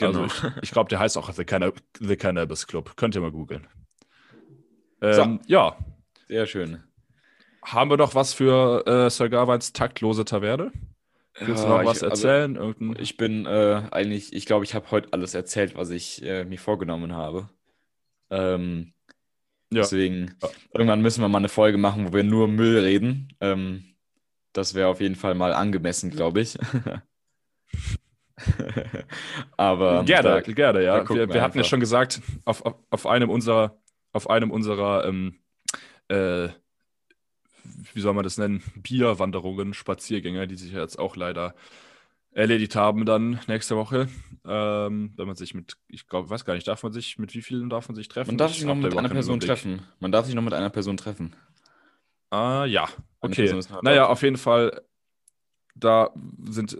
[0.00, 0.24] Also genau.
[0.26, 2.96] ich, ich glaube, der heißt auch The, Canna The Cannabis Club.
[2.96, 3.66] Könnt ihr mal googeln.
[5.00, 5.06] So.
[5.06, 5.76] Ähm, Ja,
[6.26, 6.82] Sehr schön.
[7.72, 10.72] Haben wir noch was für äh, Sir Garweins taktlose Taverne?
[11.40, 12.56] Willst du noch was also- erzählen?
[12.56, 16.44] Irgendein, Ich bin äh, eigentlich, ich glaube, ich habe heute alles erzählt, was ich äh,
[16.44, 17.48] mir vorgenommen habe.
[18.30, 18.92] Ähm,
[19.70, 19.82] Ja.
[19.82, 20.48] Deswegen, Ja.
[20.74, 23.28] irgendwann müssen wir mal eine Folge machen, wo wir nur Müll reden.
[23.40, 23.84] Ähm,
[24.54, 26.56] das wäre auf jeden Fall mal angemessen, glaube ich.
[29.56, 31.08] Aber gerne, da- gerne, ja.
[31.08, 33.78] Wir, wir wir hatten ja schon gesagt, auf, auf, auf einem unserer,
[34.12, 35.38] auf einem unserer, ähm,
[36.08, 36.48] äh,
[37.94, 41.54] wie soll man das nennen, Bierwanderungen, Spaziergänge, die sich jetzt auch leider
[42.32, 44.08] erledigt haben dann nächste Woche.
[44.46, 47.42] Ähm, wenn man sich mit, ich glaube, weiß gar nicht, darf man sich, mit wie
[47.42, 48.30] vielen darf man sich treffen?
[48.30, 49.48] man darf Ich sich noch mit einer Person Überblick.
[49.48, 49.82] treffen.
[50.00, 51.34] Man darf sich noch mit einer Person treffen.
[52.30, 52.88] Ah, ja,
[53.20, 53.58] okay.
[53.82, 54.82] Naja, auf jeden Fall,
[55.74, 56.10] da
[56.42, 56.78] sind,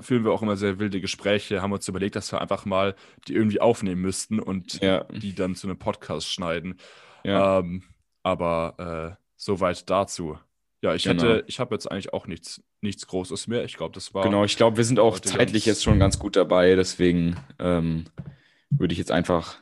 [0.00, 2.94] führen wir auch immer sehr wilde Gespräche, haben uns überlegt, dass wir einfach mal
[3.28, 6.76] die irgendwie aufnehmen müssten und Ja, die dann zu einem Podcast schneiden.
[7.24, 7.58] ja.
[7.58, 7.82] Ähm,
[8.24, 10.38] aber äh, soweit dazu.
[10.82, 11.22] Ja, ich Genau.
[11.22, 13.64] hätte, ich habe jetzt eigentlich auch nichts, nichts Großes mehr.
[13.64, 14.24] Ich glaube, das war.
[14.24, 16.74] Genau, ich glaube, wir sind auch zeitlich jetzt schon ganz gut dabei.
[16.74, 18.04] Deswegen ähm,
[18.70, 19.58] würde ich jetzt einfach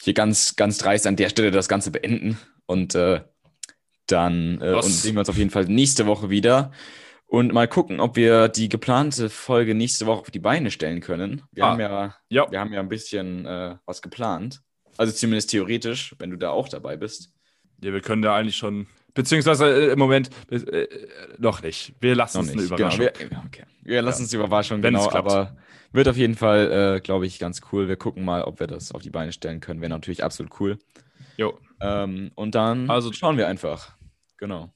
[0.00, 2.38] hier ganz, ganz dreist an der Stelle das Ganze beenden.
[2.66, 3.22] Und äh,
[4.06, 6.72] dann äh, und sehen wir uns auf jeden Fall nächste Woche wieder.
[7.26, 11.42] Und mal gucken, ob wir die geplante Folge nächste Woche auf die Beine stellen können.
[11.52, 11.70] Wir Ah.
[11.70, 14.62] haben ja, Ja, wir haben ja ein bisschen äh, was geplant.
[14.96, 17.32] Also zumindest theoretisch, wenn du da auch dabei bist.
[17.82, 18.86] ja, wir können da eigentlich schon.
[19.14, 20.88] Beziehungsweise äh, im Moment äh, äh,
[21.38, 21.94] noch nicht.
[22.00, 22.70] Wir lassen Noch es eine nicht.
[22.70, 23.06] Überraschung.
[23.18, 23.62] Genau, wir, okay.
[23.82, 24.24] wir lassen Ja.
[24.24, 25.28] uns die Überraschung, genau, klappt.
[25.28, 25.56] aber
[25.92, 27.88] wird auf jeden Fall, äh, glaube ich, ganz cool.
[27.88, 29.80] Wir gucken mal, ob wir das auf die Beine stellen können.
[29.80, 30.78] Wäre natürlich absolut cool.
[31.36, 31.58] Jo.
[31.80, 33.96] Ähm, und dann Also- schauen wir einfach.
[34.36, 34.72] Genau.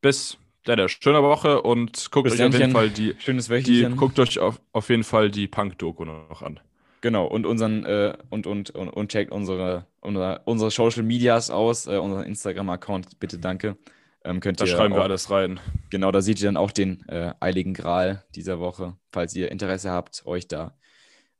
[0.00, 2.72] Bis dann, schöne Woche und guckt Bis euch auf jeden.
[2.72, 6.60] Fall die, Schönes die guckt euch auf, auf jeden Fall die Punk-Doku noch an.
[7.00, 7.26] Genau.
[7.26, 11.96] Und unseren äh, und, und, und, und checkt unsere, unsere, unsere Social Medias aus, äh,
[11.96, 13.76] unseren Instagram-Account, bitte danke.
[14.24, 15.60] Ähm, könnt Da ihr schreiben wir auch- alles rein.
[15.90, 19.90] Genau, da seht ihr dann auch den äh, Eiligen Gral dieser Woche, falls ihr Interesse
[19.90, 20.74] habt, euch da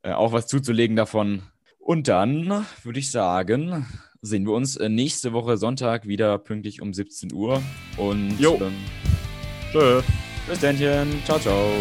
[0.03, 1.43] äh, auch was zuzulegen davon.
[1.77, 3.85] Und dann würde ich sagen,
[4.21, 7.61] sehen wir uns äh, nächste Woche Sonntag wieder pünktlich um 17 Uhr.
[7.97, 8.57] Und Jo.
[8.61, 8.73] ähm,
[9.71, 10.01] Tschö.
[10.49, 10.77] bis dann.
[11.25, 11.71] Ciao, ciao.